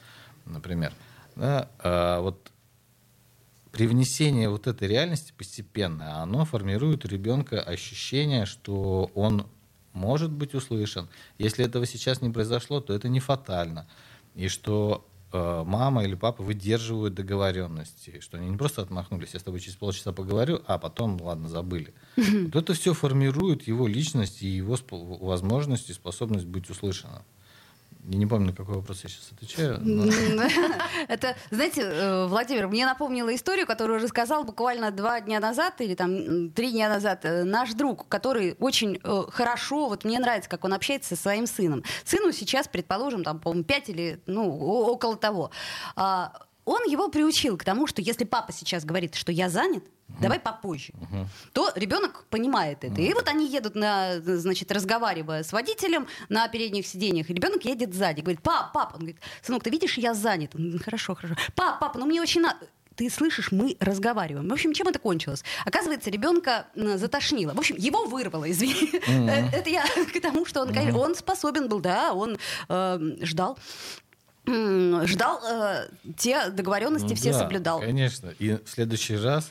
например. 0.45 0.93
Да, 1.35 1.69
а 1.81 2.21
вот 2.21 2.53
привнесение 3.77 4.49
вот 4.49 4.67
этой 4.67 4.89
реальности 4.89 5.35
постепенно, 5.37 6.23
оно 6.23 6.47
формирует 6.47 7.05
у 7.05 7.09
ребенка 7.09 7.61
ощущение, 7.61 8.47
что 8.47 9.11
он 9.15 9.47
может 9.93 10.33
быть 10.33 10.55
услышан. 10.55 11.11
Если 11.37 11.63
этого 11.63 11.85
сейчас 11.85 12.23
не 12.23 12.31
произошло, 12.31 12.81
то 12.81 12.95
это 12.95 13.11
не 13.11 13.21
фатально. 13.21 13.87
И 14.35 14.49
что 14.49 15.07
э, 15.31 15.63
мама 15.67 16.05
или 16.05 16.15
папа 16.15 16.43
выдерживают 16.43 17.13
договоренности, 17.13 18.21
что 18.21 18.39
они 18.39 18.49
не 18.49 18.57
просто 18.57 18.81
отмахнулись, 18.81 19.35
я 19.35 19.41
с 19.41 19.43
тобой 19.43 19.61
через 19.61 19.77
полчаса 19.77 20.13
поговорю, 20.13 20.63
а 20.67 20.79
потом, 20.79 21.21
ладно, 21.21 21.51
забыли. 21.51 21.93
Вот 22.17 22.57
это 22.57 22.73
все 22.73 22.95
формирует 22.95 23.69
его 23.69 23.87
личность 23.87 24.43
и 24.43 24.49
его 24.49 24.79
возможность 24.91 25.91
и 25.91 25.93
способность 25.93 26.47
быть 26.47 26.71
услышанным. 26.71 27.25
Я 28.09 28.19
не 28.19 28.27
помню, 28.27 28.47
на 28.47 28.53
какой 28.53 28.77
вопрос 28.77 29.03
я 29.03 29.09
сейчас 29.09 29.33
отвечаю. 29.33 29.81
Это, 31.09 31.35
знаете, 31.51 31.83
э, 31.83 32.27
Владимир, 32.27 32.69
мне 32.69 32.87
напомнила 32.87 33.35
историю, 33.35 33.67
которую 33.67 34.01
рассказал 34.01 34.45
буквально 34.45 34.93
два 34.93 35.21
дня 35.21 35.41
назад 35.41 35.81
или 35.81 35.95
там 35.95 36.51
три 36.51 36.71
дня 36.71 36.89
назад 36.89 37.25
э, 37.25 37.43
наш 37.43 37.75
друг, 37.75 38.07
который 38.09 38.55
очень 38.61 39.01
э, 39.03 39.23
хорошо, 39.31 39.89
вот 39.89 40.05
мне 40.05 40.21
нравится, 40.21 40.49
как 40.49 40.65
он 40.65 40.73
общается 40.73 41.17
со 41.17 41.23
своим 41.23 41.49
сыном. 41.49 41.83
Сыну 42.05 42.31
сейчас, 42.31 42.69
предположим, 42.69 43.25
там, 43.25 43.41
по-моему, 43.41 43.65
пять 43.65 43.89
или, 43.89 44.21
ну, 44.27 44.57
около 44.57 45.17
того. 45.17 45.51
Он 46.67 46.83
его 46.87 47.09
приучил 47.09 47.57
к 47.57 47.65
тому, 47.65 47.87
что 47.87 48.03
если 48.03 48.25
папа 48.25 48.53
сейчас 48.53 48.85
говорит, 48.85 49.15
что 49.15 49.31
я 49.31 49.49
занят, 49.49 49.85
угу. 50.09 50.19
давай 50.21 50.41
попозже, 50.41 50.93
угу. 51.01 51.27
то 51.53 51.71
ребенок 51.77 52.27
понимает 52.29 52.83
это. 52.83 52.95
Угу. 52.95 53.03
И 53.03 53.15
вот 53.15 53.29
они 53.29 53.49
едут 53.49 53.77
на, 53.77 54.21
значит, 54.21 54.71
разговаривая 54.73 55.45
с 55.45 55.53
водителем 55.53 56.09
на 56.29 56.49
передних 56.49 56.87
сиденьях, 56.87 57.31
и 57.31 57.35
ребенок 57.35 57.65
едет 57.65 57.95
сзади, 57.95 58.21
говорит, 58.21 58.43
пап, 58.43 58.73
пап, 58.73 58.95
он 58.95 59.01
говорит, 59.01 59.21
сынок, 59.43 59.63
ты 59.63 59.71
видишь, 59.71 59.97
я 59.97 60.13
занят. 60.13 60.57
Он, 60.57 60.79
хорошо, 60.79 61.15
хорошо. 61.15 61.37
Пап, 61.55 61.79
папа, 61.79 61.99
ну 61.99 62.05
мне 62.05 62.21
очень 62.21 62.43
надо 62.43 62.59
ты 62.97 63.11
слышишь, 63.11 63.53
мы 63.53 63.77
разговариваем. 63.79 64.49
В 64.49 64.53
общем, 64.53 64.73
чем 64.73 64.89
это 64.89 64.99
кончилось? 64.99 65.45
Оказывается, 65.65 66.11
ребенка 66.11 66.67
затошнило. 66.75 67.53
В 67.53 67.59
общем, 67.59 67.77
его 67.77 68.07
вырвало, 68.07 68.51
извини. 68.51 68.91
Mm-hmm. 68.91 69.53
Это 69.53 69.71
я 69.71 69.85
к 70.15 70.21
тому, 70.21 70.47
что 70.47 70.63
он, 70.63 70.71
mm-hmm. 70.71 70.97
он 70.97 71.15
способен 71.15 71.69
был, 71.69 71.81
да, 71.81 72.15
он 72.15 72.39
э, 72.69 72.99
ждал 73.21 73.59
ждал 74.47 75.41
э, 75.45 75.89
те 76.17 76.51
договоренности, 76.51 77.09
ну, 77.09 77.15
все 77.15 77.33
да, 77.33 77.39
соблюдал. 77.41 77.81
Конечно. 77.81 78.33
И 78.39 78.53
в 78.53 78.69
следующий 78.69 79.17
раз 79.17 79.51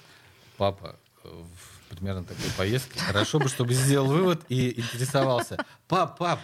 папа 0.58 0.96
в 1.24 1.96
примерно 1.96 2.24
такой 2.24 2.50
поездке 2.58 3.00
хорошо 3.00 3.40
бы, 3.40 3.48
чтобы 3.48 3.74
сделал 3.74 4.08
вывод 4.08 4.42
и 4.50 4.80
интересовался. 4.80 5.64
Пап, 5.88 6.18
пап, 6.18 6.40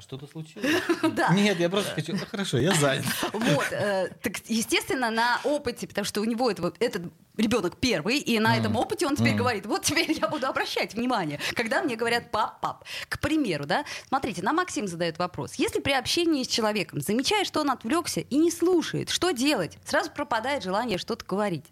что-то 0.00 0.26
случилось? 0.26 0.66
Да. 1.12 1.34
Нет, 1.34 1.58
я 1.58 1.68
просто 1.68 1.94
хочу. 1.94 2.12
Ну, 2.12 2.20
хорошо, 2.30 2.58
я 2.58 2.72
занят. 2.74 3.04
Вот, 3.32 3.66
э, 3.72 4.08
так 4.22 4.38
естественно 4.48 5.10
на 5.10 5.40
опыте, 5.44 5.86
потому 5.86 6.04
что 6.04 6.20
у 6.20 6.24
него 6.24 6.50
этот 6.50 7.02
ребенок 7.36 7.76
первый, 7.78 8.18
и 8.18 8.38
на 8.38 8.56
этом 8.56 8.76
опыте 8.76 9.06
он 9.06 9.16
теперь 9.16 9.34
говорит, 9.34 9.66
вот 9.66 9.82
теперь 9.82 10.12
я 10.12 10.28
буду 10.28 10.46
обращать 10.46 10.94
внимание, 10.94 11.40
когда 11.54 11.82
мне 11.82 11.96
говорят 11.96 12.30
пап, 12.30 12.60
пап. 12.60 12.84
К 13.08 13.18
примеру, 13.20 13.66
да, 13.66 13.84
смотрите, 14.08 14.42
нам 14.42 14.56
Максим 14.56 14.86
задает 14.86 15.18
вопрос. 15.18 15.54
Если 15.54 15.80
при 15.80 15.92
общении 15.92 16.42
с 16.44 16.48
человеком 16.48 17.00
замечаешь, 17.00 17.46
что 17.46 17.60
он 17.60 17.70
отвлекся 17.70 18.20
и 18.20 18.36
не 18.36 18.50
слушает, 18.50 19.10
что 19.10 19.30
делать? 19.30 19.78
Сразу 19.84 20.10
пропадает 20.10 20.62
желание 20.62 20.98
что-то 20.98 21.24
говорить. 21.24 21.64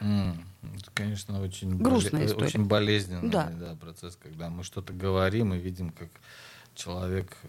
Это, 0.00 0.90
конечно, 0.94 1.42
очень, 1.42 1.78
Грустная 1.78 2.28
боле... 2.28 2.46
очень 2.46 2.64
болезненный 2.64 3.30
да. 3.30 3.50
Да, 3.52 3.76
процесс, 3.76 4.16
когда 4.16 4.48
мы 4.48 4.64
что-то 4.64 4.92
говорим 4.92 5.54
и 5.54 5.58
видим, 5.58 5.90
как 5.90 6.08
человек 6.78 7.36
э, 7.42 7.48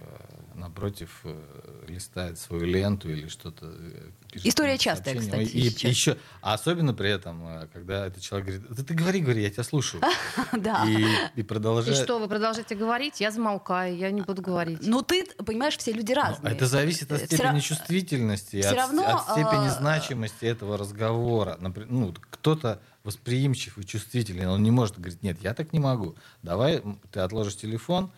напротив 0.55 1.21
э, 1.23 1.85
листает 1.87 2.39
свою 2.39 2.65
ленту 2.65 3.09
или 3.09 3.27
что-то. 3.27 3.67
Э, 3.67 4.09
История 4.33 4.77
частая, 4.77 5.15
кстати. 5.15 5.49
И, 5.49 5.67
и 5.67 5.87
еще, 5.87 6.17
а 6.41 6.53
особенно 6.53 6.93
при 6.93 7.11
этом, 7.11 7.67
когда 7.71 8.07
этот 8.07 8.23
человек 8.23 8.47
говорит, 8.47 8.67
да 8.69 8.83
ты 8.83 8.93
говори, 8.95 9.21
говори, 9.21 9.43
я 9.43 9.49
тебя 9.49 9.63
слушаю. 9.63 10.01
Да. 10.53 10.83
И, 10.87 11.05
и 11.35 11.43
продолжает. 11.43 11.99
И 11.99 12.03
что, 12.03 12.17
вы 12.19 12.27
продолжаете 12.27 12.75
говорить, 12.75 13.21
я 13.21 13.31
замолкаю, 13.31 13.95
я 13.95 14.09
не 14.11 14.21
буду 14.21 14.41
говорить. 14.41 14.79
Ну 14.81 15.03
ты, 15.03 15.25
понимаешь, 15.25 15.77
все 15.77 15.91
люди 15.91 16.11
разные. 16.11 16.53
Это 16.53 16.65
зависит 16.65 17.11
от 17.11 17.21
степени 17.21 17.59
чувствительности, 17.59 18.57
от 18.57 18.89
степени 19.31 19.67
а, 19.67 19.69
значимости 19.69 20.45
этого 20.45 20.77
разговора. 20.77 21.57
Ну, 21.59 22.13
кто-то 22.31 22.81
восприимчив 23.09 23.77
и 23.79 23.85
чувствительный, 23.85 24.47
он 24.47 24.61
не 24.61 24.71
может 24.71 24.95
говорить, 24.97 25.23
нет, 25.23 25.37
я 25.41 25.53
так 25.53 25.73
не 25.73 25.79
могу. 25.79 26.15
Давай 26.43 26.83
ты 27.11 27.21
отложишь 27.21 27.57
телефон, 27.57 28.11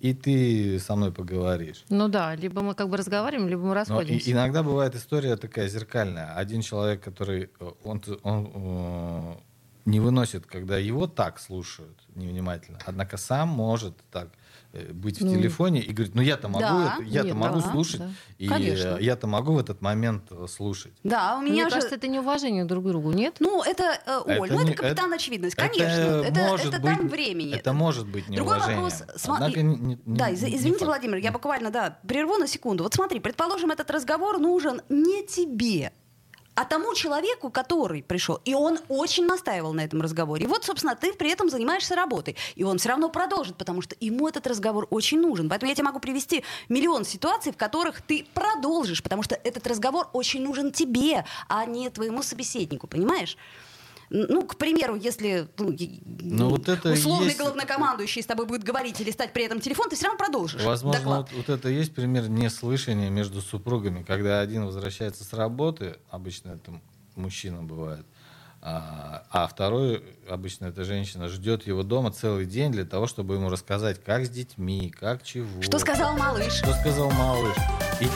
и 0.00 0.14
ты 0.14 0.78
со 0.80 0.96
мной 0.96 1.12
поговоришь. 1.12 1.84
Ну 1.90 2.08
да, 2.08 2.34
либо 2.34 2.62
мы 2.62 2.74
как 2.74 2.88
бы 2.88 2.96
разговариваем, 2.96 3.48
либо 3.48 3.62
мы 3.62 3.74
расходимся. 3.74 4.24
Но 4.24 4.30
и, 4.30 4.34
иногда 4.34 4.62
бывает 4.62 4.94
история 4.94 5.36
такая 5.36 5.68
зеркальная. 5.68 6.34
Один 6.34 6.62
человек, 6.62 7.02
который, 7.02 7.50
э, 7.60 7.70
он, 7.84 8.02
он, 8.22 8.46
он 8.46 8.50
э, 8.54 9.34
не 9.84 10.00
выносит, 10.00 10.46
когда 10.46 10.78
его 10.78 11.06
так 11.06 11.38
слушают 11.38 11.98
невнимательно, 12.14 12.78
однако 12.86 13.18
сам 13.18 13.48
может 13.48 13.94
так 14.10 14.28
Э, 14.72 14.92
быть 14.92 15.18
в 15.18 15.24
ну, 15.24 15.34
телефоне 15.34 15.80
и 15.80 15.92
говорить, 15.94 16.14
ну 16.14 16.20
я-то 16.20 16.48
могу, 16.48 16.60
да, 16.60 16.96
это, 16.96 17.02
я-то 17.04 17.28
нет, 17.28 17.36
могу 17.36 17.60
да, 17.60 17.70
слушать, 17.70 18.00
да. 18.00 18.10
и 18.36 18.48
Конечно. 18.48 18.98
я-то 19.00 19.26
могу 19.26 19.54
в 19.54 19.58
этот 19.58 19.80
момент 19.80 20.24
э, 20.30 20.46
слушать. 20.46 20.92
Да, 21.02 21.38
у 21.38 21.40
меня 21.40 21.52
Мне 21.52 21.64
же... 21.64 21.70
кажется, 21.70 21.94
это 21.94 22.06
неуважение 22.06 22.66
друг 22.66 22.84
к 22.84 22.88
другу, 22.88 23.12
нет? 23.12 23.36
Ну, 23.40 23.62
это, 23.62 23.98
э, 24.04 24.20
Оль, 24.26 24.50
это 24.50 24.54
ну 24.54 24.62
это 24.64 24.74
капитан 24.74 25.06
это, 25.06 25.14
очевидность, 25.14 25.56
конечно. 25.56 25.82
Это, 26.22 26.40
может 26.40 26.66
это 26.66 26.80
быть, 26.80 26.98
там 26.98 27.08
времени. 27.08 27.54
Это 27.54 27.72
может 27.72 28.06
быть 28.08 28.28
неуважение. 28.28 28.76
Другой 28.76 28.90
вопрос. 28.90 29.24
Однако, 29.24 29.62
не, 29.62 29.76
не, 29.76 29.98
да, 30.04 30.34
извините, 30.34 30.68
не 30.68 30.84
Владимир, 30.84 31.16
я 31.16 31.32
буквально, 31.32 31.70
да, 31.70 31.98
прерву 32.06 32.36
на 32.36 32.46
секунду. 32.46 32.84
Вот 32.84 32.92
смотри, 32.92 33.20
предположим, 33.20 33.70
этот 33.70 33.90
разговор 33.90 34.38
нужен 34.38 34.82
не 34.90 35.26
тебе, 35.26 35.92
а 36.58 36.64
тому 36.64 36.92
человеку, 36.92 37.50
который 37.50 38.02
пришел, 38.02 38.40
и 38.44 38.52
он 38.52 38.80
очень 38.88 39.26
настаивал 39.26 39.74
на 39.74 39.82
этом 39.82 40.02
разговоре. 40.02 40.44
И 40.44 40.48
вот, 40.48 40.64
собственно, 40.64 40.96
ты 40.96 41.12
при 41.12 41.30
этом 41.30 41.48
занимаешься 41.48 41.94
работой. 41.94 42.34
И 42.56 42.64
он 42.64 42.78
все 42.78 42.88
равно 42.88 43.08
продолжит, 43.10 43.56
потому 43.56 43.80
что 43.80 43.94
ему 44.00 44.26
этот 44.26 44.44
разговор 44.48 44.88
очень 44.90 45.20
нужен. 45.20 45.48
Поэтому 45.48 45.70
я 45.70 45.76
тебе 45.76 45.84
могу 45.84 46.00
привести 46.00 46.42
миллион 46.68 47.04
ситуаций, 47.04 47.52
в 47.52 47.56
которых 47.56 48.02
ты 48.02 48.26
продолжишь, 48.34 49.04
потому 49.04 49.22
что 49.22 49.36
этот 49.36 49.68
разговор 49.68 50.08
очень 50.12 50.42
нужен 50.42 50.72
тебе, 50.72 51.24
а 51.48 51.64
не 51.64 51.90
твоему 51.90 52.24
собеседнику, 52.24 52.88
понимаешь? 52.88 53.36
Ну, 54.10 54.42
к 54.42 54.56
примеру, 54.56 54.94
если 54.96 55.48
ну, 55.58 55.76
ну, 56.20 56.48
вот 56.48 56.68
это 56.68 56.92
условный 56.92 57.26
есть... 57.26 57.38
главнокомандующий 57.38 58.22
с 58.22 58.26
тобой 58.26 58.46
будет 58.46 58.64
говорить 58.64 59.00
или 59.00 59.10
стать 59.10 59.32
при 59.32 59.44
этом 59.44 59.60
телефон, 59.60 59.90
ты 59.90 59.96
все 59.96 60.06
равно 60.06 60.18
продолжишь. 60.18 60.62
Возможно, 60.62 61.18
вот, 61.18 61.32
вот 61.32 61.48
это 61.48 61.68
есть 61.68 61.94
пример 61.94 62.28
неслышания 62.28 63.10
между 63.10 63.42
супругами, 63.42 64.02
когда 64.02 64.40
один 64.40 64.64
возвращается 64.64 65.24
с 65.24 65.32
работы, 65.34 65.98
обычно 66.10 66.52
это 66.52 66.80
мужчина 67.16 67.62
бывает, 67.62 68.06
а, 68.60 69.24
а 69.30 69.46
второй, 69.46 70.02
обычно 70.28 70.66
эта 70.66 70.84
женщина, 70.84 71.28
ждет 71.28 71.66
его 71.66 71.82
дома 71.82 72.10
целый 72.10 72.46
день 72.46 72.72
для 72.72 72.84
того, 72.84 73.06
чтобы 73.06 73.34
ему 73.34 73.50
рассказать, 73.50 74.02
как 74.02 74.24
с 74.26 74.30
детьми, 74.30 74.90
как 74.90 75.22
чего. 75.22 75.62
Что 75.62 75.78
сказал 75.78 76.16
малыш. 76.16 76.54
Что 76.54 76.72
сказал 76.72 77.10
малыш. 77.10 77.56
И... 78.00 78.08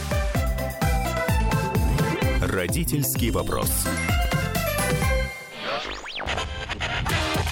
Родительский 2.45 3.31
вопрос. 3.31 3.71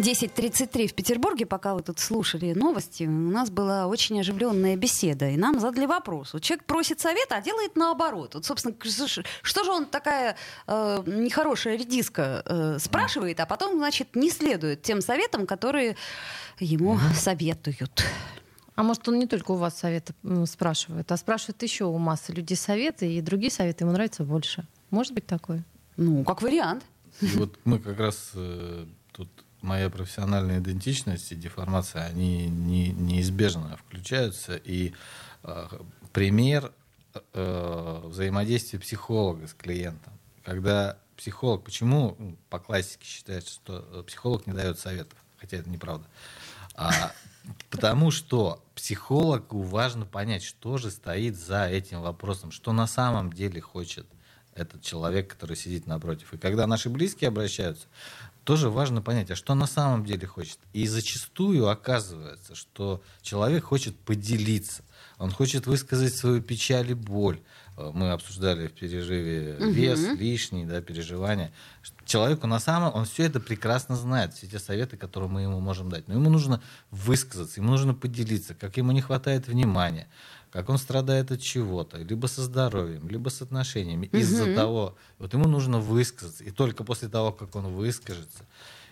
10.33 0.00 0.88
в 0.88 0.94
Петербурге, 0.94 1.44
пока 1.44 1.74
вы 1.74 1.82
тут 1.82 1.98
слушали 1.98 2.54
новости, 2.54 3.04
у 3.04 3.10
нас 3.10 3.50
была 3.50 3.86
очень 3.86 4.18
оживленная 4.20 4.76
беседа, 4.76 5.28
и 5.28 5.36
нам 5.36 5.60
задали 5.60 5.84
вопрос. 5.84 6.32
Вот 6.32 6.42
человек 6.42 6.64
просит 6.64 7.00
совета, 7.00 7.36
а 7.36 7.42
делает 7.42 7.76
наоборот. 7.76 8.34
Вот, 8.34 8.46
собственно, 8.46 8.74
что 9.42 9.64
же 9.64 9.70
он 9.70 9.84
такая 9.84 10.36
э, 10.66 11.02
нехорошая 11.06 11.76
редиска 11.76 12.42
э, 12.46 12.78
спрашивает, 12.78 13.40
а 13.40 13.46
потом, 13.46 13.76
значит, 13.76 14.16
не 14.16 14.30
следует 14.30 14.82
тем 14.82 15.02
советам, 15.02 15.46
которые 15.46 15.96
ему 16.58 16.98
советуют. 17.14 18.04
А 18.76 18.82
может, 18.82 19.06
он 19.08 19.18
не 19.18 19.26
только 19.26 19.50
у 19.50 19.56
вас 19.56 19.78
советы 19.78 20.14
спрашивает, 20.46 21.12
а 21.12 21.16
спрашивает 21.18 21.62
еще 21.62 21.84
у 21.84 21.98
массы 21.98 22.32
людей 22.32 22.56
советы, 22.56 23.12
и 23.12 23.20
другие 23.20 23.50
советы 23.50 23.84
ему 23.84 23.92
нравятся 23.92 24.24
больше. 24.24 24.66
Может 24.88 25.12
быть 25.12 25.26
такое? 25.26 25.62
Ну, 25.98 26.24
как 26.24 26.40
вариант. 26.40 26.84
И 27.20 27.26
вот 27.36 27.58
мы 27.64 27.78
как 27.78 27.98
раз 27.98 28.30
э, 28.34 28.86
тут 29.12 29.28
моя 29.62 29.90
профессиональная 29.90 30.58
идентичность 30.60 31.32
и 31.32 31.36
деформация, 31.36 32.04
они 32.04 32.46
не, 32.46 32.88
неизбежно 32.90 33.76
включаются. 33.76 34.56
И 34.56 34.94
э, 35.42 35.68
пример 36.12 36.72
э, 37.34 38.00
взаимодействия 38.04 38.78
психолога 38.78 39.46
с 39.46 39.54
клиентом. 39.54 40.12
Когда 40.44 40.96
психолог, 41.16 41.64
почему 41.64 42.16
ну, 42.18 42.36
по 42.48 42.58
классике 42.58 43.04
считается, 43.04 43.52
что 43.52 44.04
психолог 44.06 44.46
не 44.46 44.52
дает 44.52 44.78
советов, 44.78 45.18
хотя 45.38 45.58
это 45.58 45.68
неправда. 45.68 46.06
А, 46.74 47.12
потому 47.68 48.10
что 48.10 48.62
психологу 48.74 49.62
важно 49.62 50.06
понять, 50.06 50.42
что 50.42 50.78
же 50.78 50.90
стоит 50.90 51.36
за 51.36 51.66
этим 51.66 52.00
вопросом, 52.00 52.50
что 52.50 52.72
на 52.72 52.86
самом 52.86 53.32
деле 53.32 53.60
хочет 53.60 54.06
этот 54.54 54.82
человек, 54.82 55.30
который 55.30 55.56
сидит 55.56 55.86
напротив. 55.86 56.32
И 56.32 56.38
когда 56.38 56.66
наши 56.66 56.88
близкие 56.88 57.28
обращаются, 57.28 57.86
тоже 58.44 58.70
важно 58.70 59.02
понять, 59.02 59.30
а 59.30 59.36
что 59.36 59.54
на 59.54 59.66
самом 59.66 60.04
деле 60.04 60.26
хочет. 60.26 60.58
И 60.72 60.86
зачастую 60.86 61.68
оказывается, 61.68 62.54
что 62.54 63.02
человек 63.22 63.64
хочет 63.64 63.98
поделиться, 63.98 64.82
он 65.18 65.30
хочет 65.30 65.66
высказать 65.66 66.14
свою 66.14 66.40
печаль 66.40 66.90
и 66.90 66.94
боль. 66.94 67.40
Э, 67.76 67.90
мы 67.92 68.10
обсуждали 68.10 68.68
в 68.68 68.72
переживе 68.72 69.56
вес, 69.58 70.00
угу. 70.00 70.16
лишний, 70.16 70.64
да, 70.64 70.80
переживания. 70.80 71.52
Человеку 72.04 72.46
на 72.46 72.58
самом 72.58 72.94
он 72.94 73.04
все 73.04 73.24
это 73.24 73.40
прекрасно 73.40 73.96
знает, 73.96 74.34
все 74.34 74.46
те 74.46 74.58
советы, 74.58 74.96
которые 74.96 75.30
мы 75.30 75.42
ему 75.42 75.60
можем 75.60 75.90
дать. 75.90 76.08
Но 76.08 76.14
ему 76.14 76.30
нужно 76.30 76.62
высказаться, 76.90 77.60
ему 77.60 77.70
нужно 77.70 77.94
поделиться, 77.94 78.54
как 78.54 78.76
ему 78.76 78.92
не 78.92 79.00
хватает 79.00 79.46
внимания, 79.46 80.08
как 80.50 80.68
он 80.68 80.78
страдает 80.78 81.30
от 81.30 81.40
чего-то, 81.40 81.98
либо 81.98 82.26
со 82.26 82.42
здоровьем, 82.42 83.08
либо 83.08 83.28
с 83.28 83.40
отношениями. 83.42 84.06
Угу. 84.06 84.16
Из-за 84.16 84.54
того, 84.54 84.96
вот 85.18 85.32
ему 85.32 85.48
нужно 85.48 85.78
высказаться. 85.78 86.44
И 86.44 86.50
только 86.50 86.84
после 86.84 87.08
того, 87.08 87.32
как 87.32 87.54
он 87.56 87.68
выскажется, 87.68 88.44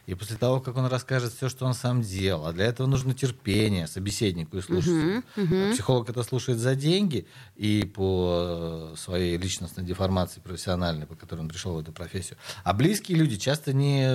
и 0.09 0.15
после 0.15 0.39
того, 0.39 0.59
как 0.59 0.75
он 0.79 0.87
расскажет 0.87 1.35
все, 1.35 1.51
что 1.51 1.67
он 1.67 1.75
сам 1.75 2.01
делал, 2.01 2.47
а 2.47 2.55
для 2.55 2.65
этого 2.65 2.87
нужно 2.87 3.13
терпение 3.13 3.87
собеседнику 3.87 4.57
и 4.57 4.63
слушателю. 4.63 5.19
Uh-huh, 5.19 5.23
uh-huh. 5.37 5.73
Психолог 5.75 6.09
это 6.09 6.23
слушает 6.23 6.59
за 6.59 6.75
деньги 6.75 7.27
и 7.57 7.85
по 7.85 8.95
своей 8.97 9.37
личностной 9.37 9.85
деформации 9.85 10.41
профессиональной, 10.41 11.05
по 11.05 11.15
которой 11.15 11.41
он 11.41 11.51
пришел 11.51 11.75
в 11.75 11.79
эту 11.81 11.93
профессию. 11.93 12.39
А 12.65 12.73
близкие 12.73 13.19
люди 13.19 13.37
часто 13.37 13.75
не, 13.75 14.07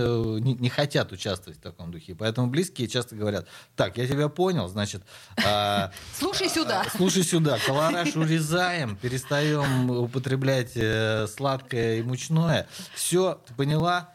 не, 0.41 0.55
не 0.55 0.69
хотят 0.69 1.11
участвовать 1.11 1.59
в 1.59 1.61
таком 1.61 1.91
духе. 1.91 2.15
Поэтому 2.15 2.47
близкие 2.47 2.87
часто 2.87 3.15
говорят, 3.15 3.47
так, 3.75 3.95
я 3.99 4.07
тебя 4.07 4.29
понял, 4.29 4.67
значит... 4.69 5.03
А, 5.45 5.91
слушай 6.17 6.49
сюда. 6.49 6.81
А, 6.87 6.97
слушай 6.97 7.21
сюда, 7.21 7.59
колораж 7.67 8.15
урезаем, 8.15 8.95
перестаем 8.95 9.91
употреблять 9.91 10.71
э, 10.73 11.27
сладкое 11.27 11.99
и 11.99 12.01
мучное. 12.01 12.67
Все, 12.95 13.39
ты 13.45 13.53
поняла? 13.53 14.09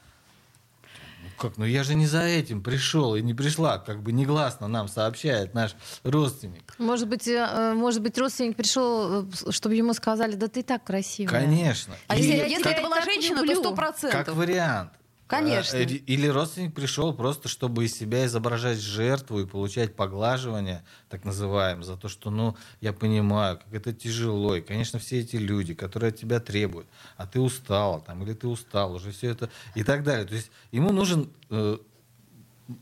Как, 1.39 1.57
ну 1.57 1.65
я 1.65 1.85
же 1.85 1.95
не 1.95 2.07
за 2.07 2.23
этим 2.23 2.63
пришел 2.63 3.17
и 3.17 3.23
не 3.23 3.35
пришла, 3.35 3.79
как 3.79 4.03
бы 4.03 4.13
негласно 4.13 4.69
нам 4.69 4.89
сообщает 4.89 5.55
наш 5.55 5.75
родственник. 6.05 6.75
Может 6.79 7.09
быть, 7.09 7.27
э, 7.27 7.73
может 7.75 8.03
быть, 8.03 8.19
родственник 8.19 8.57
пришел, 8.57 9.23
э, 9.23 9.27
чтобы 9.51 9.75
ему 9.75 9.95
сказали, 9.95 10.35
да 10.35 10.49
ты 10.49 10.63
так 10.63 10.85
красивая. 10.85 11.31
Конечно. 11.31 11.95
А 12.09 12.17
и 12.17 12.23
если, 12.23 12.49
если 12.49 12.71
это 12.71 12.83
была 12.83 13.01
женщина, 13.03 13.45
то 13.45 13.55
сто 13.55 13.75
процентов. 13.75 14.27
Как 14.27 14.35
вариант. 14.35 14.91
Конечно. 15.29 15.77
Э, 15.77 15.85
или 15.85 16.27
родственник 16.27 16.75
пришел 16.75 17.13
просто, 17.13 17.49
чтобы 17.49 17.85
из 17.85 17.95
себя 17.95 18.25
изображать 18.25 18.79
жертву 18.79 19.41
и 19.41 19.47
получать 19.47 19.95
поглаживание, 19.95 20.83
так 21.11 21.25
называемое, 21.25 21.85
за 21.85 21.97
то, 21.99 22.09
что, 22.09 22.31
ну, 22.31 22.57
я 22.81 22.95
понимаю, 22.95 23.59
как 23.59 23.73
это 23.73 23.93
тяжело. 23.93 24.57
И, 24.57 24.63
конечно, 24.63 24.99
все 24.99 25.21
эти 25.21 25.37
люди, 25.37 25.75
которые 25.75 26.09
от 26.09 26.17
тебя 26.17 26.41
требуют, 26.41 26.89
а 27.19 27.27
ты 27.27 27.41
устала, 27.41 28.01
там, 28.01 28.23
или 28.23 28.33
ты 28.33 28.49
устал, 28.49 28.95
уже 28.95 29.13
все 29.13 29.31
это 29.31 29.51
и 29.75 29.85
так 29.85 30.03
далее. 30.03 30.27
То 30.27 30.35
есть 30.35 30.51
ему 30.73 30.93
нужен 30.93 31.31
э, 31.51 31.77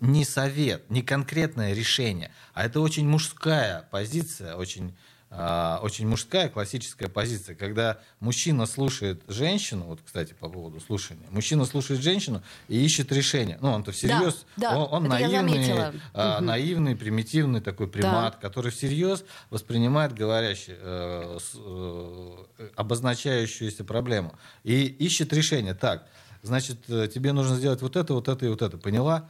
не 0.01 0.25
совет, 0.25 0.89
не 0.89 1.03
конкретное 1.03 1.75
решение, 1.75 2.31
а 2.55 2.65
это 2.65 2.81
очень 2.81 3.09
мужская 3.09 3.89
позиция, 3.91 4.55
очень 4.55 4.91
а, 4.91 4.95
очень 5.31 6.07
мужская 6.07 6.49
классическая 6.49 7.09
позиция, 7.09 7.55
когда 7.55 7.99
мужчина 8.21 8.65
слушает 8.67 9.23
женщину, 9.29 9.85
вот, 9.85 10.01
кстати, 10.05 10.33
по 10.33 10.49
поводу 10.49 10.81
слушания, 10.81 11.27
мужчина 11.31 11.65
слушает 11.65 12.01
женщину 12.01 12.43
и 12.69 12.83
ищет 12.83 13.13
решение. 13.13 13.59
Ну, 13.61 13.71
он-то 13.73 13.93
всерьез, 13.93 14.47
да, 14.57 14.71
да, 14.71 14.79
он, 14.79 15.05
он 15.05 15.09
наивный, 15.09 16.01
а, 16.15 16.41
наивный, 16.41 16.97
примитивный 16.97 17.61
такой 17.61 17.89
примат, 17.89 18.35
да. 18.35 18.41
который 18.41 18.71
всерьез 18.71 19.25
воспринимает 19.51 20.15
говорящий, 20.15 20.75
э, 20.77 21.39
э, 21.55 22.69
обозначающуюся 22.77 23.85
проблему 23.85 24.35
и 24.65 24.85
ищет 24.85 25.33
решение. 25.33 25.75
Так, 25.75 26.07
значит, 26.43 26.79
э, 26.89 27.09
тебе 27.13 27.33
нужно 27.33 27.57
сделать 27.57 27.83
вот 27.83 27.97
это, 27.97 28.15
вот 28.15 28.29
это 28.29 28.47
и 28.47 28.49
вот 28.49 28.63
это. 28.63 28.79
Поняла? 28.79 29.29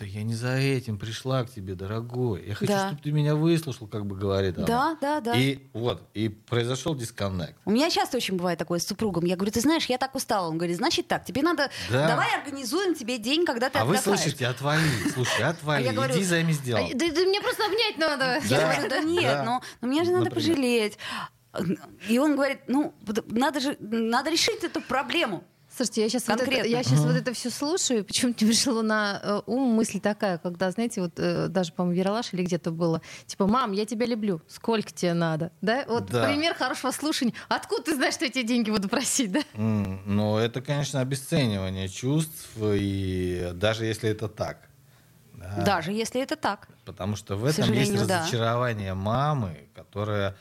Да 0.00 0.06
я 0.06 0.22
не 0.22 0.34
за 0.34 0.56
этим 0.56 0.98
пришла 0.98 1.44
к 1.44 1.50
тебе, 1.50 1.74
дорогой. 1.74 2.42
Я 2.46 2.54
хочу, 2.54 2.72
да. 2.72 2.86
чтобы 2.88 3.02
ты 3.02 3.12
меня 3.12 3.34
выслушал, 3.34 3.86
как 3.86 4.06
бы 4.06 4.16
говорит 4.16 4.56
она. 4.56 4.66
Да, 4.66 4.96
да, 4.98 5.20
да. 5.20 5.34
И 5.36 5.58
вот, 5.74 6.02
и 6.14 6.30
произошел 6.30 6.94
дисконнект. 6.94 7.54
У 7.66 7.70
меня 7.70 7.90
часто 7.90 8.16
очень 8.16 8.38
бывает 8.38 8.58
такое 8.58 8.78
с 8.78 8.86
супругом. 8.86 9.26
Я 9.26 9.36
говорю, 9.36 9.52
ты 9.52 9.60
знаешь, 9.60 9.84
я 9.86 9.98
так 9.98 10.14
устала. 10.14 10.48
Он 10.48 10.56
говорит, 10.56 10.78
значит 10.78 11.06
так, 11.06 11.26
тебе 11.26 11.42
надо, 11.42 11.70
да. 11.90 12.08
давай 12.08 12.34
организуем 12.34 12.94
тебе 12.94 13.18
день, 13.18 13.44
когда 13.44 13.68
ты 13.68 13.78
А 13.78 13.82
отдыхаешь. 13.82 14.06
вы 14.06 14.16
слышите, 14.16 14.46
отвали, 14.46 14.80
слушай, 15.12 15.42
отвали, 15.42 15.86
а 15.86 15.92
говорю, 15.92 16.14
иди 16.14 16.24
займись 16.24 16.60
делом. 16.60 16.88
Да, 16.94 17.06
да 17.06 17.20
мне 17.20 17.40
просто 17.42 17.66
обнять 17.66 17.98
надо. 17.98 18.40
Да, 18.48 18.56
я 18.56 18.72
говорю, 18.72 18.88
да 18.88 18.98
нет, 19.00 19.22
да. 19.22 19.44
Но, 19.44 19.62
но 19.82 19.88
мне 19.88 20.02
же 20.04 20.12
надо 20.12 20.30
Например. 20.30 20.54
пожалеть. 20.54 20.98
И 22.08 22.18
он 22.18 22.36
говорит, 22.36 22.60
ну, 22.68 22.94
надо 23.26 23.60
же, 23.60 23.76
надо 23.80 24.30
решить 24.30 24.64
эту 24.64 24.80
проблему. 24.80 25.44
Слушайте, 25.80 26.02
я 26.02 26.08
сейчас, 26.10 26.28
вот 26.28 26.42
это, 26.42 26.68
я 26.68 26.82
сейчас 26.82 26.98
uh-huh. 27.00 27.06
вот 27.06 27.16
это 27.16 27.32
все 27.32 27.48
слушаю, 27.48 28.04
почему-то 28.04 28.44
пришла 28.44 28.82
на 28.82 29.18
э, 29.22 29.40
ум 29.46 29.62
мысль 29.70 29.98
такая, 29.98 30.36
когда, 30.36 30.70
знаете, 30.70 31.00
вот 31.00 31.12
э, 31.16 31.48
даже, 31.48 31.72
по-моему, 31.72 31.98
Яралаш 31.98 32.34
или 32.34 32.42
где-то 32.42 32.70
было, 32.70 33.00
типа, 33.24 33.46
мам, 33.46 33.72
я 33.72 33.86
тебя 33.86 34.04
люблю, 34.04 34.42
сколько 34.46 34.92
тебе 34.92 35.14
надо, 35.14 35.52
да? 35.62 35.86
Вот 35.88 36.10
да. 36.10 36.26
пример 36.26 36.54
хорошего 36.54 36.90
слушания. 36.90 37.32
Откуда 37.48 37.84
ты 37.84 37.94
знаешь, 37.94 38.12
что 38.12 38.26
я 38.26 38.30
тебе 38.30 38.44
деньги 38.44 38.70
буду 38.70 38.90
просить, 38.90 39.32
да? 39.32 39.40
Mm, 39.54 40.00
ну, 40.04 40.36
это, 40.36 40.60
конечно, 40.60 41.00
обесценивание 41.00 41.88
чувств, 41.88 42.50
и 42.60 43.52
даже 43.54 43.86
если 43.86 44.10
это 44.10 44.28
так. 44.28 44.68
Да. 45.32 45.62
Даже 45.64 45.92
если 45.92 46.20
это 46.20 46.36
так. 46.36 46.68
Потому 46.84 47.16
что 47.16 47.36
в 47.36 47.46
этом 47.46 47.72
есть 47.72 47.94
разочарование 47.94 48.90
да. 48.90 48.96
мамы, 48.96 49.68
которая 49.74 50.36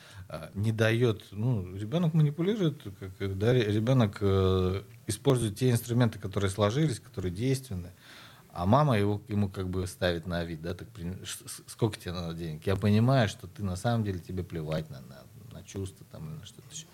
не 0.54 0.72
дает, 0.72 1.24
ну, 1.32 1.76
ребенок 1.76 2.14
манипулирует, 2.14 2.84
как, 3.18 3.38
да, 3.38 3.54
ребенок 3.54 4.18
э, 4.22 4.84
использует 5.08 5.58
те 5.58 5.72
инструменты, 5.72 6.20
которые 6.20 6.52
сложились, 6.52 7.00
которые 7.00 7.32
действенны, 7.32 7.92
а 8.52 8.66
мама 8.66 8.98
его, 8.98 9.22
ему 9.28 9.50
как 9.50 9.70
бы 9.70 9.88
ставит 9.88 10.28
на 10.28 10.44
вид, 10.44 10.62
да, 10.62 10.74
так, 10.74 10.88
сколько 11.68 11.98
тебе 12.00 12.12
надо 12.12 12.36
денег? 12.36 12.66
Я 12.68 12.76
понимаю, 12.76 13.28
что 13.28 13.48
ты 13.48 13.64
на 13.64 13.76
самом 13.76 14.04
деле 14.04 14.20
тебе 14.20 14.44
плевать 14.44 14.90
на, 14.90 15.02
на, 15.02 15.24
на 15.52 15.64
чувства 15.64 16.06
там 16.12 16.30
или 16.30 16.40
на 16.40 16.46
что-то 16.46 16.68
еще. 16.72 16.86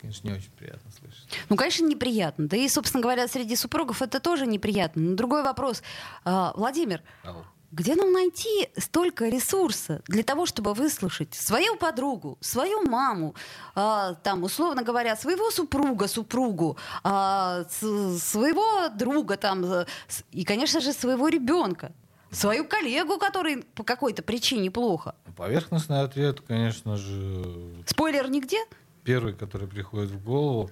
Конечно, 0.00 0.28
не 0.28 0.34
очень 0.34 0.50
приятно 0.50 0.90
слышать. 0.92 1.26
Ну, 1.48 1.56
конечно, 1.56 1.86
неприятно. 1.86 2.46
Да 2.46 2.58
и, 2.58 2.68
собственно 2.68 3.02
говоря, 3.02 3.26
среди 3.26 3.56
супругов 3.56 4.02
это 4.02 4.20
тоже 4.20 4.46
неприятно. 4.46 5.00
Но 5.00 5.16
другой 5.16 5.42
вопрос. 5.42 5.82
А, 6.24 6.52
Владимир, 6.54 7.00
Ау. 7.22 7.44
Где 7.76 7.96
нам 7.96 8.12
найти 8.12 8.68
столько 8.76 9.28
ресурса 9.28 10.00
для 10.06 10.22
того, 10.22 10.46
чтобы 10.46 10.74
выслушать 10.74 11.34
свою 11.34 11.76
подругу, 11.76 12.38
свою 12.40 12.82
маму, 12.88 13.34
э, 13.74 14.14
там, 14.22 14.44
условно 14.44 14.84
говоря, 14.84 15.16
своего 15.16 15.50
супруга, 15.50 16.06
супругу, 16.06 16.76
э, 17.02 17.64
своего 17.68 18.88
друга, 18.96 19.36
там, 19.36 19.64
э, 19.64 19.86
и, 20.30 20.44
конечно 20.44 20.80
же, 20.80 20.92
своего 20.92 21.26
ребенка? 21.26 21.90
Свою 22.30 22.64
коллегу, 22.64 23.18
который 23.18 23.64
по 23.74 23.82
какой-то 23.82 24.22
причине 24.22 24.70
плохо. 24.70 25.16
Поверхностный 25.36 26.02
ответ, 26.02 26.42
конечно 26.46 26.96
же. 26.96 27.82
Спойлер 27.86 28.30
нигде? 28.30 28.58
Первый, 29.02 29.34
который 29.34 29.66
приходит 29.66 30.10
в 30.12 30.22
голову. 30.24 30.70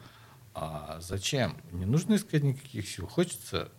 А 0.55 0.99
зачем? 1.01 1.57
Не 1.73 1.87
нужно 1.87 2.17
искать 2.17 2.43
никаких 2.43 2.89
сил. 2.89 3.07
Хочется 3.07 3.71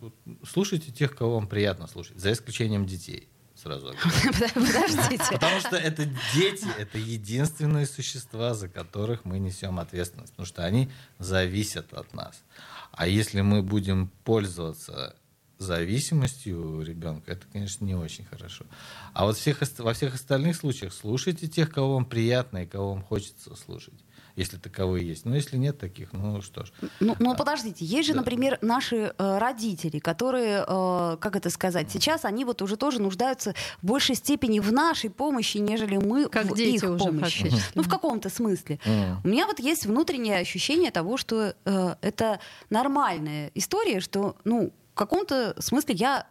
слушайте 0.44 0.92
тех, 0.92 1.16
кого 1.16 1.36
вам 1.36 1.48
приятно 1.48 1.88
слушать, 1.88 2.18
за 2.18 2.32
исключением 2.32 2.86
детей. 2.86 3.30
Сразу. 3.56 3.94
Подождите. 4.56 5.24
Потому 5.32 5.60
что 5.60 5.76
это 5.76 6.06
дети, 6.34 6.68
это 6.80 6.98
единственные 6.98 7.86
существа, 7.86 8.56
за 8.56 8.68
которых 8.68 9.26
мы 9.26 9.38
несем 9.38 9.80
ответственность, 9.80 10.32
потому 10.32 10.48
что 10.48 10.66
они 10.66 10.90
зависят 11.20 11.94
от 11.94 12.14
нас. 12.14 12.44
А 12.92 13.08
если 13.08 13.42
мы 13.42 13.62
будем 13.62 14.10
пользоваться 14.24 15.16
зависимостью 15.60 16.82
ребенка, 16.82 17.32
это, 17.32 17.46
конечно, 17.54 17.86
не 17.86 17.96
очень 17.96 18.26
хорошо. 18.26 18.66
А 19.14 19.26
вот 19.26 19.38
всех, 19.38 19.62
во 19.78 19.94
всех 19.94 20.16
остальных 20.16 20.56
случаях 20.56 20.92
слушайте 20.92 21.48
тех, 21.48 21.72
кого 21.72 21.94
вам 21.94 22.06
приятно 22.06 22.64
и 22.64 22.66
кого 22.66 22.96
вам 22.96 23.04
хочется 23.04 23.56
слушать 23.56 24.04
если 24.36 24.58
таковые 24.58 25.08
есть. 25.08 25.26
Но 25.26 25.36
если 25.36 25.58
нет 25.58 25.78
таких, 25.78 26.14
ну 26.14 26.42
что 26.42 26.66
ж. 26.66 26.72
Ну, 27.00 27.16
ну 27.20 27.36
подождите, 27.36 27.86
есть 27.86 28.08
же, 28.08 28.14
да. 28.14 28.20
например, 28.20 28.58
наши 28.62 29.14
э, 29.18 29.38
родители, 29.38 30.00
которые, 30.00 30.66
э, 30.68 31.18
как 31.20 31.36
это 31.36 31.50
сказать, 31.50 31.92
сейчас 31.92 32.26
они 32.26 32.46
вот 32.46 32.62
уже 32.62 32.76
тоже 32.76 33.02
нуждаются 33.02 33.54
в 33.82 33.86
большей 33.86 34.16
степени 34.16 34.60
в 34.60 34.72
нашей 34.72 35.10
помощи, 35.10 35.58
нежели 35.58 35.98
мы 35.98 36.28
как 36.30 36.46
в 36.46 36.56
дети 36.56 36.76
их 36.76 36.84
уже 36.84 37.06
помощи. 37.06 37.44
Фактически. 37.44 37.72
Ну 37.76 37.84
в 37.84 37.90
каком-то 37.90 38.30
смысле. 38.30 38.80
Mm. 38.86 39.18
У 39.24 39.28
меня 39.28 39.46
вот 39.46 39.60
есть 39.60 39.86
внутреннее 39.86 40.38
ощущение 40.38 40.92
того, 40.92 41.18
что 41.18 41.56
э, 41.66 41.96
это 42.02 42.40
нормальная 42.70 43.52
история, 43.54 44.00
что, 44.00 44.36
ну, 44.44 44.74
в 44.94 44.96
каком-то 44.96 45.56
смысле 45.60 45.96
я 45.96 46.28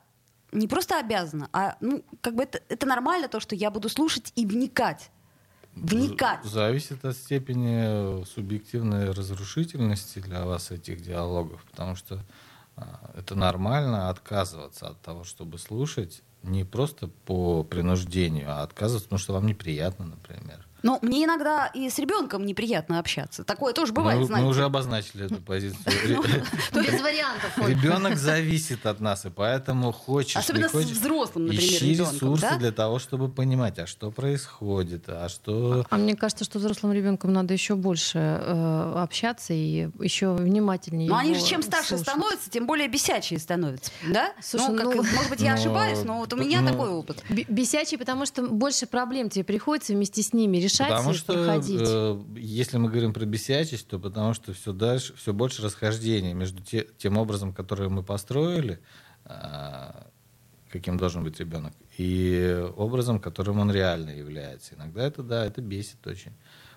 не 0.53 0.69
просто 0.69 0.99
обязана, 0.99 1.49
а 1.53 1.77
ну, 1.81 2.05
как 2.21 2.35
бы 2.35 2.43
это, 2.43 2.61
это 2.69 2.87
нормально 2.87 3.29
то, 3.29 3.41
что 3.41 3.55
я 3.55 3.71
буду 3.71 3.88
слушать 3.88 4.33
и 4.37 4.47
вникать 4.47 5.11
вникать. 5.75 6.45
Зависит 6.45 7.05
от 7.05 7.17
степени 7.17 8.25
субъективной 8.25 9.11
разрушительности 9.11 10.19
для 10.19 10.45
вас 10.45 10.71
этих 10.71 11.03
диалогов, 11.03 11.65
потому 11.71 11.97
что 11.97 12.25
а, 12.77 13.11
это 13.15 13.35
нормально 13.35 14.09
отказываться 14.09 14.89
от 14.89 15.01
того, 15.01 15.25
чтобы 15.25 15.59
слушать 15.59 16.23
не 16.43 16.65
просто 16.65 17.09
по 17.09 17.63
принуждению, 17.63 18.51
а 18.51 18.63
отказываться, 18.63 19.09
потому 19.09 19.19
что 19.19 19.33
вам 19.35 19.47
неприятно, 19.47 20.07
например. 20.07 20.67
Ну, 20.83 20.99
мне 21.03 21.25
иногда 21.25 21.66
и 21.66 21.88
с 21.88 21.99
ребенком 21.99 22.45
неприятно 22.45 22.99
общаться. 22.99 23.45
Такое 23.45 23.73
тоже 23.73 23.92
бывает, 23.92 24.21
мы, 24.21 24.27
знаете. 24.27 24.45
мы 24.45 24.51
уже 24.51 24.64
обозначили 24.64 25.27
эту 25.27 25.37
позицию. 25.37 25.83
Без 26.75 27.01
вариантов. 27.01 27.68
Ребенок 27.68 28.16
зависит 28.16 28.85
от 28.87 29.01
нас, 29.01 29.25
и 29.25 29.31
поэтому 29.31 29.92
хочешь, 29.92 30.37
Особенно 30.37 30.68
с 30.68 30.75
взрослым, 30.75 31.47
например, 31.47 31.64
ищи 31.64 31.95
ресурсы 31.95 32.57
для 32.59 32.73
того, 32.73 32.99
чтобы 32.99 33.29
понимать, 33.29 33.79
а 33.79 33.87
что 33.87 34.11
происходит, 34.11 35.05
а 35.09 35.29
что... 35.29 35.87
А 35.88 35.97
мне 35.97 36.16
кажется, 36.16 36.45
что 36.45 36.59
взрослым 36.59 36.92
ребенком 36.92 37.33
надо 37.33 37.55
еще 37.55 37.77
больше 37.77 38.18
э, 38.18 38.92
общаться 38.97 39.53
и 39.53 39.88
еще 40.01 40.35
внимательнее. 40.35 41.09
Но 41.09 41.16
они 41.16 41.35
же 41.35 41.45
чем 41.45 41.62
старше 41.62 41.97
становятся, 41.97 42.51
тем 42.51 42.66
более 42.66 42.88
бесячие 42.88 43.38
становятся. 43.38 43.92
Да? 44.09 44.33
Слушай, 44.42 44.75
ну, 44.75 44.92
ну- 44.95 45.03
может 45.03 45.31
быть, 45.31 45.40
я 45.40 45.55
Ну, 45.55 45.61
ошибаюсь, 45.61 46.03
но 46.05 46.18
вот 46.18 46.33
у 46.33 46.37
меня 46.37 46.61
ну, 46.61 46.68
такой 46.71 46.88
опыт. 46.88 47.23
Б- 47.29 47.45
Бесячий, 47.49 47.99
потому 47.99 48.27
что 48.27 48.42
больше 48.42 48.87
проблем 48.87 49.31
тебе 49.31 49.45
приходится 49.45 49.92
вместе 49.92 50.23
с 50.23 50.33
ними 50.33 50.57
решать 50.57 50.72
Потому 50.79 51.11
и 51.11 51.15
что, 51.15 51.33
проходить. 51.35 51.81
э, 51.83 52.21
если 52.37 52.79
мы 52.79 52.89
говорим 52.89 53.13
про 53.13 53.25
бесячесть, 53.25 53.89
то 53.89 53.99
потому 53.99 54.35
что 54.35 54.53
все 54.53 54.73
дальше, 54.73 55.15
все 55.17 55.33
больше 55.33 55.63
расхождения 55.63 56.35
между 56.35 56.63
те- 56.63 56.87
тем 56.99 57.19
образом, 57.19 57.53
который 57.53 57.89
мы 57.89 58.03
построили, 58.03 58.81
а, 59.25 60.07
каким 60.71 60.97
должен 60.97 61.23
быть 61.25 61.39
ребенок, 61.41 61.75
и 61.99 62.67
образом, 62.77 63.21
которым 63.21 63.61
он 63.61 63.71
реально 63.71 64.11
является. 64.11 64.75
Иногда 64.75 65.03
это 65.07 65.23
да, 65.23 65.45
это 65.45 65.61
бесит 65.61 66.07
очень. 66.07 66.33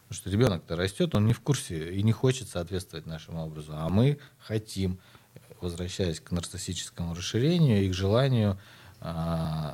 Потому 0.07 0.21
что 0.21 0.29
ребенок-то 0.29 0.75
растет, 0.75 1.15
он 1.15 1.25
не 1.25 1.33
в 1.33 1.39
курсе 1.39 1.93
и 1.93 2.03
не 2.03 2.11
хочет 2.11 2.47
соответствовать 2.47 3.07
нашему 3.07 3.43
образу, 3.43 3.71
а 3.75 3.89
мы 3.89 4.19
хотим, 4.37 4.99
возвращаясь 5.61 6.19
к 6.19 6.31
нарциссическому 6.31 7.15
расширению 7.15 7.83
и 7.83 7.89
к 7.89 7.93
желанию 7.93 8.59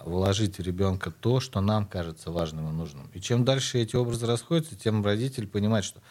вложить 0.06 0.58
в 0.58 0.62
ребенка 0.62 1.12
то, 1.12 1.40
что 1.40 1.62
нам 1.62 1.86
кажется 1.86 2.32
важным 2.32 2.70
и 2.70 2.72
нужным. 2.74 3.10
И 3.14 3.22
чем 3.22 3.46
дальше 3.46 3.80
эти 3.80 3.96
образы 3.96 4.26
расходятся, 4.26 4.76
тем 4.76 5.04
родитель 5.06 5.48
понимает, 5.48 5.86
что 5.86 6.02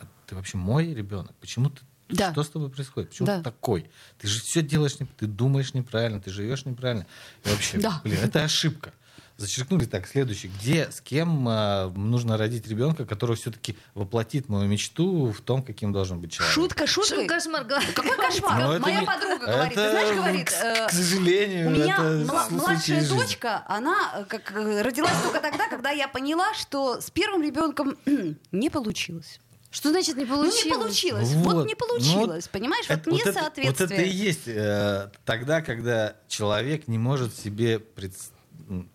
«А 0.00 0.04
ты 0.26 0.34
вообще 0.34 0.56
мой 0.58 0.92
ребенок, 0.94 1.32
почему 1.40 1.70
ты 1.70 1.80
Да. 2.08 2.32
что 2.32 2.44
с 2.44 2.48
тобой 2.50 2.70
происходит? 2.70 3.10
Почему 3.10 3.26
Да. 3.26 3.38
ты 3.38 3.44
такой? 3.44 3.90
Ты 4.18 4.28
же 4.28 4.40
все 4.40 4.62
делаешь, 4.62 5.00
не- 5.00 5.06
ты 5.06 5.26
думаешь 5.26 5.74
неправильно, 5.74 6.20
ты 6.20 6.30
живешь 6.30 6.64
неправильно. 6.64 7.06
И 7.44 7.48
вообще, 7.48 7.78
Да. 7.80 8.00
блин, 8.04 8.18
это 8.22 8.44
ошибка. 8.44 8.92
Зачеркнули 9.38 9.84
так, 9.84 10.06
следующий. 10.08 10.48
Где, 10.48 10.90
с 10.90 11.02
кем 11.02 11.46
а, 11.46 11.90
нужно 11.94 12.38
родить 12.38 12.66
ребенка, 12.68 13.04
который 13.04 13.36
все-таки 13.36 13.76
воплотит 13.94 14.48
мою 14.48 14.66
мечту 14.66 15.30
в 15.30 15.42
том, 15.42 15.62
каким 15.62 15.92
должен 15.92 16.18
быть 16.20 16.32
человек? 16.32 16.54
Шутка, 16.54 16.86
шутка. 16.86 17.14
Что 17.16 17.26
кошмар 17.26 17.64
говорит. 17.64 17.92
Какой 17.92 18.16
кошмар? 18.16 18.58
Ну, 18.62 18.72
это 18.72 18.80
Моя 18.80 19.02
подруга 19.02 19.46
говорит. 19.46 19.74
Ты 19.74 19.80
это, 19.80 19.90
знаешь, 19.90 20.16
говорит, 20.16 20.48
к, 20.48 20.52
э, 20.52 20.86
к 20.88 20.90
сожалению, 20.90 21.66
у 21.68 21.70
меня 21.70 21.96
это 21.96 22.46
младшая 22.50 23.06
дочка, 23.08 23.62
она 23.68 23.96
э, 24.20 24.24
как 24.24 24.52
э, 24.52 24.80
родилась 24.80 25.20
только 25.22 25.40
тогда, 25.40 25.68
когда 25.68 25.90
я 25.90 26.08
поняла, 26.08 26.54
что 26.54 27.00
с 27.02 27.10
первым 27.10 27.42
ребенком 27.42 27.96
не 28.52 28.70
получилось. 28.70 29.38
Что 29.70 29.90
значит 29.90 30.16
не 30.16 30.24
Ну, 30.24 30.36
получилось? 30.36 30.64
не 30.64 30.70
получилось. 30.70 31.28
Вот, 31.34 31.52
Вот. 31.54 31.66
не 31.66 31.74
получилось. 31.74 32.48
Понимаешь, 32.48 32.86
вот 32.88 32.98
Это- 33.00 33.10
вот, 33.10 33.20
это, 33.20 33.28
вот 33.32 33.36
несоответствие. 33.58 34.00
это 34.00 34.02
и 34.02 34.08
есть 34.10 34.42
э, 34.48 35.10
тогда, 35.26 35.60
когда 35.60 36.14
человек 36.28 36.88
не 36.88 36.96
может 36.96 37.36
себе 37.36 37.74
предс- 37.94 38.30
м, 38.30 38.35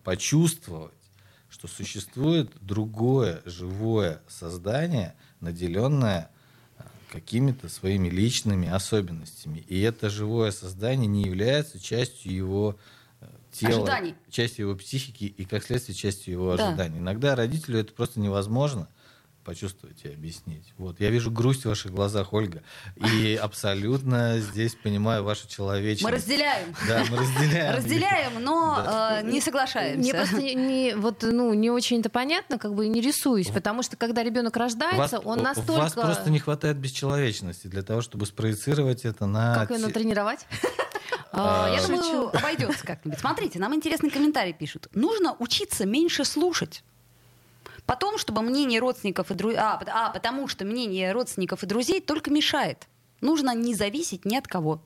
почувствовать, 0.04 0.92
что 1.50 1.68
существует 1.68 2.50
другое 2.60 3.42
живое 3.44 4.20
создание, 4.28 5.14
наделенное 5.40 6.30
э, 6.78 6.82
какими-то 7.10 7.68
своими 7.68 8.08
личными 8.08 8.68
особенностями. 8.68 9.58
И 9.68 9.80
это 9.80 10.08
живое 10.10 10.50
создание 10.50 11.06
не 11.06 11.22
является 11.24 11.78
частью 11.78 12.32
его 12.34 12.76
э, 13.20 13.26
тела, 13.52 13.82
Ожиданий. 13.82 14.14
частью 14.30 14.66
его 14.68 14.76
психики 14.76 15.24
и, 15.24 15.44
как 15.44 15.62
следствие, 15.64 15.94
частью 15.94 16.32
его 16.32 16.56
Да. 16.56 16.68
ожиданий. 16.68 16.98
Иногда 16.98 17.36
родителю 17.36 17.80
это 17.80 17.92
просто 17.92 18.18
невозможно 18.20 18.88
почувствовать 19.42 20.04
и 20.04 20.08
объяснить. 20.08 20.72
Вот. 20.78 21.00
Я 21.00 21.10
вижу 21.10 21.30
грусть 21.30 21.62
в 21.64 21.68
ваших 21.68 21.92
глазах, 21.92 22.32
Ольга, 22.32 22.62
и 22.96 23.34
абсолютно 23.42 24.38
здесь 24.38 24.74
понимаю 24.74 25.24
вашу 25.24 25.48
человечность. 25.48 26.04
Мы 26.04 26.10
разделяем. 26.10 26.74
Да, 26.88 27.04
мы 27.10 27.16
разделяем. 27.18 27.76
Разделяем, 27.76 28.42
но 28.42 28.82
Да. 28.84 29.20
э, 29.20 29.24
не 29.24 29.40
соглашаемся. 29.40 29.98
Мне 29.98 30.14
просто 30.14 30.36
не, 30.40 30.54
не- 30.54 30.94
вот, 30.94 31.22
ну, 31.22 31.52
не 31.54 31.70
очень 31.70 32.00
это 32.00 32.10
понятно, 32.10 32.58
как 32.58 32.74
бы 32.74 32.88
не 32.88 33.00
рисуюсь, 33.00 33.48
потому 33.48 33.82
что 33.82 33.96
когда 33.96 34.22
ребенок 34.22 34.56
рождается, 34.56 35.16
Вас- 35.16 35.24
он 35.26 35.40
у- 35.40 35.42
настолько... 35.42 35.72
Вас 35.80 35.92
просто 35.94 36.30
не 36.30 36.38
хватает 36.38 36.76
бесчеловечности 36.78 37.66
для 37.66 37.82
того, 37.82 38.00
чтобы 38.02 38.26
спроецировать 38.26 39.04
это 39.04 39.26
на... 39.26 39.54
Как 39.54 39.70
ее 39.70 39.78
натренировать? 39.78 40.46
А, 41.34 41.74
Я 41.74 41.86
думаю, 41.86 42.28
обойдется 42.36 42.84
как-нибудь. 42.86 43.18
Смотрите, 43.18 43.58
нам 43.58 43.74
интересный 43.74 44.10
комментарий 44.10 44.52
пишут. 44.52 44.88
Нужно 44.92 45.34
учиться 45.38 45.86
меньше 45.86 46.26
слушать. 46.26 46.84
Потом, 47.86 48.18
чтобы 48.18 48.42
мнение 48.42 48.80
родственников 48.80 49.30
и 49.30 49.34
друзей... 49.34 49.58
А, 49.58 49.80
а, 49.86 50.10
потому 50.10 50.48
что 50.48 50.64
мнение 50.64 51.12
родственников 51.12 51.62
и 51.62 51.66
друзей 51.66 52.00
только 52.00 52.30
мешает. 52.30 52.88
Нужно 53.20 53.54
не 53.54 53.74
зависеть 53.74 54.24
ни 54.24 54.36
от 54.36 54.46
кого. 54.46 54.80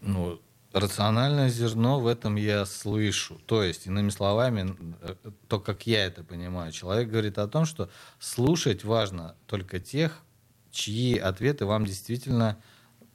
Ну, 0.00 0.40
рациональное 0.72 1.48
зерно 1.48 2.00
в 2.00 2.06
этом 2.06 2.36
я 2.36 2.64
слышу. 2.66 3.40
То 3.46 3.62
есть, 3.62 3.86
иными 3.86 4.10
словами, 4.10 4.76
то, 5.48 5.60
как 5.60 5.86
я 5.86 6.04
это 6.04 6.24
понимаю, 6.24 6.72
человек 6.72 7.08
говорит 7.08 7.38
о 7.38 7.48
том, 7.48 7.64
что 7.64 7.90
слушать 8.18 8.84
важно 8.84 9.36
только 9.46 9.80
тех, 9.80 10.22
чьи 10.70 11.18
ответы 11.18 11.66
вам 11.66 11.84
действительно 11.84 12.56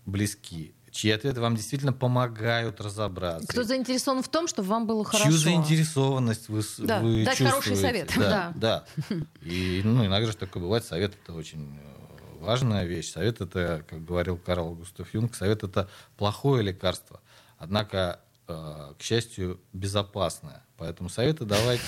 близки, 0.05 0.74
чьи 0.95 1.12
ответы 1.12 1.41
вам 1.41 1.55
действительно 1.55 1.91
помогают 1.93 2.79
разобраться. 2.79 3.47
Кто 3.47 3.63
заинтересован 3.63 4.23
в 4.23 4.29
том, 4.29 4.47
чтобы 4.47 4.69
вам 4.69 4.88
было 4.88 5.03
хорошо? 5.03 5.25
Чью 5.25 5.38
заинтересованность 5.38 6.47
вы, 6.49 6.62
Да, 6.79 6.99
вы 7.01 7.25
дать 7.25 7.38
чувствуете. 7.38 7.49
хороший 7.51 7.75
совет. 7.75 8.13
Да, 8.17 8.53
да. 8.55 8.86
И 9.41 9.81
ну, 9.84 10.05
иногда 10.05 10.31
же 10.31 10.38
такое 10.38 10.63
бывает. 10.63 10.86
Совет— 10.86 11.13
это 11.23 11.34
очень 11.34 11.77
э, 11.77 12.39
важная 12.39 12.86
вещь. 12.86 13.12
Совет— 13.12 13.41
это, 13.41 13.84
как 13.89 14.05
говорил 14.05 14.38
Карл 14.38 14.73
Густав 14.75 15.13
Юнг, 15.13 15.36
совет— 15.36 15.63
это 15.63 15.89
плохое 16.17 16.63
лекарство. 16.63 17.19
Однако, 17.58 18.21
э, 18.47 18.93
к 18.97 19.01
счастью, 19.03 19.60
безопасное. 19.73 20.63
Поэтому 20.77 21.10
советы 21.10 21.43
давайте 21.45 21.84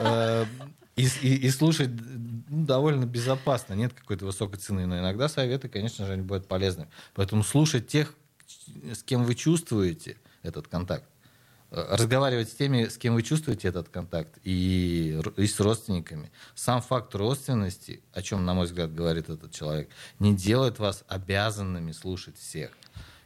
э, 0.00 0.46
и, 0.96 1.06
и- 1.22 1.36
и 1.46 1.50
слушать 1.50 1.90
ну, 1.90 2.66
довольно 2.66 3.04
безопасно. 3.06 3.74
Нет 3.74 3.92
какой-то 3.92 4.24
высокой 4.26 4.56
цены. 4.58 4.86
Но 4.86 4.98
иногда 4.98 5.28
советы, 5.28 5.68
конечно 5.68 6.06
же, 6.06 6.12
они 6.12 6.22
бывают 6.22 6.46
полезными. 6.48 6.88
Поэтому 7.14 7.42
слушать 7.42 7.88
тех, 7.88 8.14
с 8.92 9.02
кем 9.02 9.24
вы 9.24 9.34
чувствуете 9.34 10.16
этот 10.42 10.68
контакт. 10.68 11.04
Э, 11.70 11.96
Разговаривать 11.96 12.50
с 12.50 12.54
теми, 12.54 12.86
с 12.86 12.98
кем 12.98 13.14
вы 13.14 13.22
чувствуете 13.22 13.68
этот 13.68 13.88
контакт, 13.88 14.38
и, 14.44 15.18
и 15.36 15.46
с 15.46 15.58
родственниками. 15.60 16.30
Сам 16.54 16.82
факт 16.82 17.14
родственности, 17.14 18.02
о 18.12 18.22
чем, 18.22 18.44
на 18.44 18.54
мой 18.54 18.66
взгляд, 18.66 18.94
говорит 18.94 19.30
этот 19.30 19.52
человек, 19.52 19.88
не 20.18 20.34
делает 20.34 20.78
вас 20.78 21.04
обязанными 21.08 21.92
слушать 21.92 22.36
всех. 22.36 22.72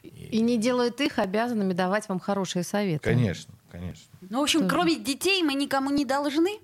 И 0.03 0.41
не 0.41 0.57
делает 0.57 1.01
их 1.01 1.19
обязанными 1.19 1.73
давать 1.73 2.09
вам 2.09 2.21
хорошие 2.21 2.63
советы. 2.63 3.03
Конечно, 3.03 3.53
конечно. 3.71 4.05
Ну, 4.21 4.41
в 4.41 4.43
общем, 4.45 4.69
кроме 4.69 4.97
детей 4.97 5.43
мы 5.43 5.55
никому 5.55 5.91
не 5.91 6.05
должны. 6.05 6.61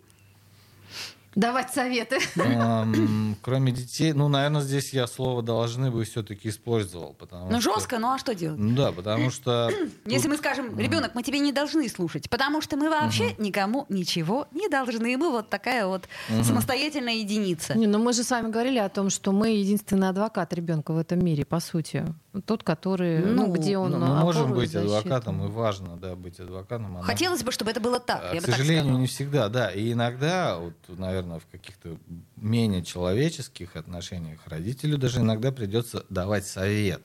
Давать 1.35 1.73
советы. 1.73 2.19
Эм, 2.37 3.37
Кроме 3.43 3.73
детей, 3.73 4.13
ну, 4.13 4.29
наверное, 4.29 4.61
здесь 4.61 4.93
я 4.93 5.07
слово 5.07 5.43
должны 5.43 5.91
бы 5.91 6.05
все-таки 6.05 6.49
использовал, 6.51 7.15
потому 7.15 7.51
Ну, 7.51 7.61
что- 7.61 7.75
жестко, 7.75 7.99
ну 7.99 8.13
а 8.13 8.19
что 8.19 8.35
делать? 8.35 8.59
Ну 8.59 8.75
да, 8.77 8.93
потому 8.93 9.31
что 9.31 9.71
Если 10.07 10.29
мы 10.29 10.37
скажем, 10.37 10.79
ребенок, 10.79 11.15
мы 11.15 11.23
тебе 11.23 11.39
не 11.39 11.53
должны 11.53 11.89
слушать, 11.89 12.29
потому 12.29 12.61
что 12.61 12.77
мы 12.77 12.91
вообще 12.91 13.35
никому 13.39 13.87
ничего 13.89 14.47
не 14.53 14.69
должны. 14.69 15.17
Мы 15.17 15.31
вот 15.31 15.49
такая 15.49 15.87
вот 15.87 16.09
самостоятельная 16.43 17.15
единица. 17.15 17.75
Не, 17.77 17.87
ну 17.87 17.99
мы 17.99 18.13
же 18.13 18.23
с 18.25 18.31
вами 18.31 18.51
говорили 18.51 18.79
о 18.79 18.89
том, 18.89 19.11
что 19.11 19.33
мы 19.33 19.51
единственный 19.51 20.09
адвокат 20.09 20.53
ребенка 20.53 20.93
в 20.93 20.99
этом 20.99 21.25
мире, 21.25 21.45
по 21.45 21.61
сути. 21.61 22.05
Тот, 22.47 22.63
который, 22.63 23.19
ну, 23.19 23.47
Ну, 23.49 23.53
где 23.53 23.77
он 23.77 23.91
ну, 23.91 23.99
мы 23.99 24.15
можем 24.21 24.55
быть 24.55 24.71
защиту. 24.71 24.97
адвокатом, 24.97 25.45
и 25.45 25.49
важно, 25.51 25.99
да, 25.99 26.17
быть 26.17 26.41
адвокатом. 26.41 26.97
а 26.97 27.03
Хотелось 27.03 27.43
бы, 27.43 27.53
чтобы 27.53 27.71
это 27.71 27.81
было 27.81 28.01
так. 28.01 28.23
А, 28.31 28.35
я 28.35 28.41
К 28.41 28.45
так 28.47 28.55
сожалению, 28.55 28.85
сказала. 28.85 29.01
не 29.01 29.07
всегда, 29.07 29.49
да. 29.51 29.71
И 29.71 29.93
иногда, 29.93 30.57
вот, 30.57 30.75
наверное, 30.89 31.41
в 31.41 31.47
каких-то 31.47 31.99
менее 32.37 32.83
человеческих 32.85 33.77
отношениях 33.77 34.41
родителю 34.47 34.97
даже 34.97 35.21
иногда 35.21 35.53
придется 35.53 36.07
давать 36.09 36.47
совет. 36.47 37.03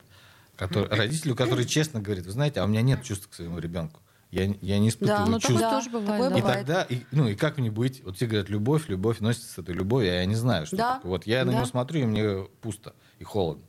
Который, 0.55 0.87
родителю, 0.89 1.35
который 1.35 1.65
честно 1.65 1.99
говорит, 1.99 2.25
вы 2.25 2.31
знаете, 2.31 2.61
а 2.61 2.63
у 2.63 2.67
меня 2.67 2.81
нет 2.81 3.03
чувств 3.03 3.27
к 3.29 3.33
своему 3.33 3.59
ребенку. 3.59 3.99
Я, 4.31 4.45
я 4.61 4.79
не 4.79 4.89
испытываю 4.89 5.25
Да, 5.25 5.31
ну 5.31 5.39
чувств. 5.39 5.47
такое 5.53 5.59
да, 5.61 5.71
тоже 5.77 5.89
бывает, 5.89 6.09
такое 6.09 6.29
да. 6.29 6.37
И 6.37 6.41
бывает. 6.41 6.57
тогда, 6.59 6.83
и, 6.83 7.01
ну 7.11 7.27
и 7.27 7.35
как 7.35 7.57
мне 7.57 7.69
быть? 7.69 8.01
Вот 8.03 8.15
все 8.15 8.25
говорят, 8.27 8.49
любовь, 8.49 8.87
любовь, 8.89 9.19
носится 9.19 9.53
с 9.53 9.57
этой 9.57 9.75
любовью, 9.75 10.11
а 10.11 10.15
я 10.15 10.25
не 10.25 10.35
знаю, 10.35 10.65
что 10.65 10.75
Да, 10.77 10.95
такое. 10.95 11.09
Вот 11.11 11.27
я 11.27 11.45
на 11.45 11.51
да. 11.51 11.57
него 11.57 11.65
смотрю, 11.67 12.01
и 12.01 12.05
мне 12.05 12.47
пусто 12.61 12.93
и 13.19 13.23
холодно. 13.23 13.63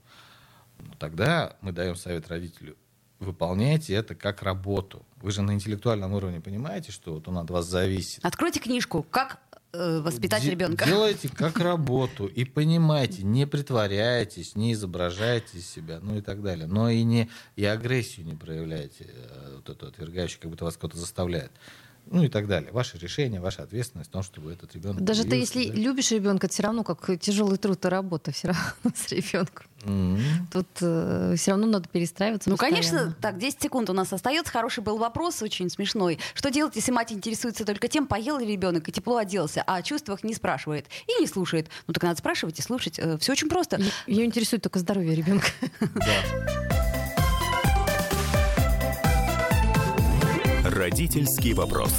Ну, 0.78 0.92
тогда 0.98 1.56
мы 1.60 1.72
даем 1.72 1.96
совет 1.96 2.28
родителю. 2.28 2.76
Выполняйте 3.18 3.94
это 3.94 4.14
как 4.14 4.42
работу. 4.42 5.04
Вы 5.20 5.32
же 5.32 5.42
на 5.42 5.52
интеллектуальном 5.52 6.12
уровне 6.12 6.40
понимаете, 6.40 6.92
что 6.92 7.14
вот 7.14 7.26
он 7.26 7.38
от 7.38 7.50
вас 7.50 7.66
зависит. 7.66 8.24
Откройте 8.24 8.60
книжку 8.60 9.02
«Как 9.02 9.40
э, 9.72 9.98
воспитать 10.00 10.42
Де- 10.44 10.52
ребенка». 10.52 10.84
Делайте 10.84 11.28
как 11.28 11.58
работу 11.60 12.26
и 12.26 12.44
понимайте, 12.44 13.24
не 13.24 13.44
притворяйтесь, 13.46 14.54
не 14.54 14.72
изображайте 14.72 15.58
из 15.58 15.68
себя, 15.68 15.98
ну 16.00 16.16
и 16.16 16.20
так 16.20 16.42
далее. 16.42 16.68
Но 16.68 16.88
и 16.90 17.02
не 17.02 17.28
и 17.56 17.64
агрессию 17.64 18.24
не 18.24 18.34
проявляйте, 18.36 19.06
э, 19.08 19.54
вот 19.56 19.68
эту 19.68 19.88
отвергающую, 19.88 20.40
как 20.40 20.50
будто 20.50 20.64
вас 20.64 20.76
кто-то 20.76 20.96
заставляет. 20.96 21.50
Ну 22.10 22.24
и 22.24 22.28
так 22.28 22.46
далее. 22.46 22.72
Ваше 22.72 22.98
решение, 22.98 23.40
ваша 23.40 23.62
ответственность 23.62 24.10
в 24.10 24.12
том, 24.12 24.22
чтобы 24.22 24.52
этот 24.52 24.74
ребенок. 24.74 25.02
Даже 25.02 25.24
ты, 25.24 25.36
если 25.36 25.68
да? 25.68 25.74
любишь 25.74 26.10
ребенка, 26.10 26.46
это 26.46 26.54
все 26.54 26.62
равно 26.62 26.84
как 26.84 27.18
тяжелый 27.20 27.58
труд 27.58 27.84
и 27.84 27.88
работа 27.88 28.32
все 28.32 28.48
равно 28.48 28.92
с 28.94 29.10
ребенком. 29.12 29.66
Mm-hmm. 29.84 30.20
Тут 30.50 30.66
э, 30.80 31.34
все 31.36 31.52
равно 31.52 31.66
надо 31.66 31.88
перестраиваться. 31.88 32.50
Ну, 32.50 32.56
постоянно. 32.56 32.76
конечно, 32.76 33.16
так, 33.20 33.38
10 33.38 33.62
секунд 33.62 33.90
у 33.90 33.92
нас 33.92 34.12
остается. 34.12 34.52
Хороший 34.52 34.82
был 34.82 34.98
вопрос, 34.98 35.42
очень 35.42 35.70
смешной. 35.70 36.18
Что 36.34 36.50
делать, 36.50 36.74
если 36.76 36.90
мать 36.90 37.12
интересуется 37.12 37.64
только 37.64 37.88
тем, 37.88 38.06
поел 38.06 38.38
ли 38.38 38.46
ребенок 38.46 38.88
и 38.88 38.92
тепло 38.92 39.18
оделся, 39.18 39.62
а 39.66 39.76
о 39.76 39.82
чувствах 39.82 40.24
не 40.24 40.34
спрашивает 40.34 40.86
и 41.06 41.20
не 41.20 41.26
слушает? 41.26 41.68
Ну, 41.86 41.94
так 41.94 42.02
надо 42.02 42.18
спрашивать 42.18 42.58
и 42.58 42.62
слушать. 42.62 42.98
Э, 42.98 43.18
все 43.18 43.32
очень 43.32 43.48
просто. 43.48 43.80
Ее 44.06 44.24
интересует 44.24 44.62
только 44.62 44.78
здоровье 44.78 45.14
ребенка. 45.14 45.48
Родительский 50.78 51.54
вопрос. 51.54 51.92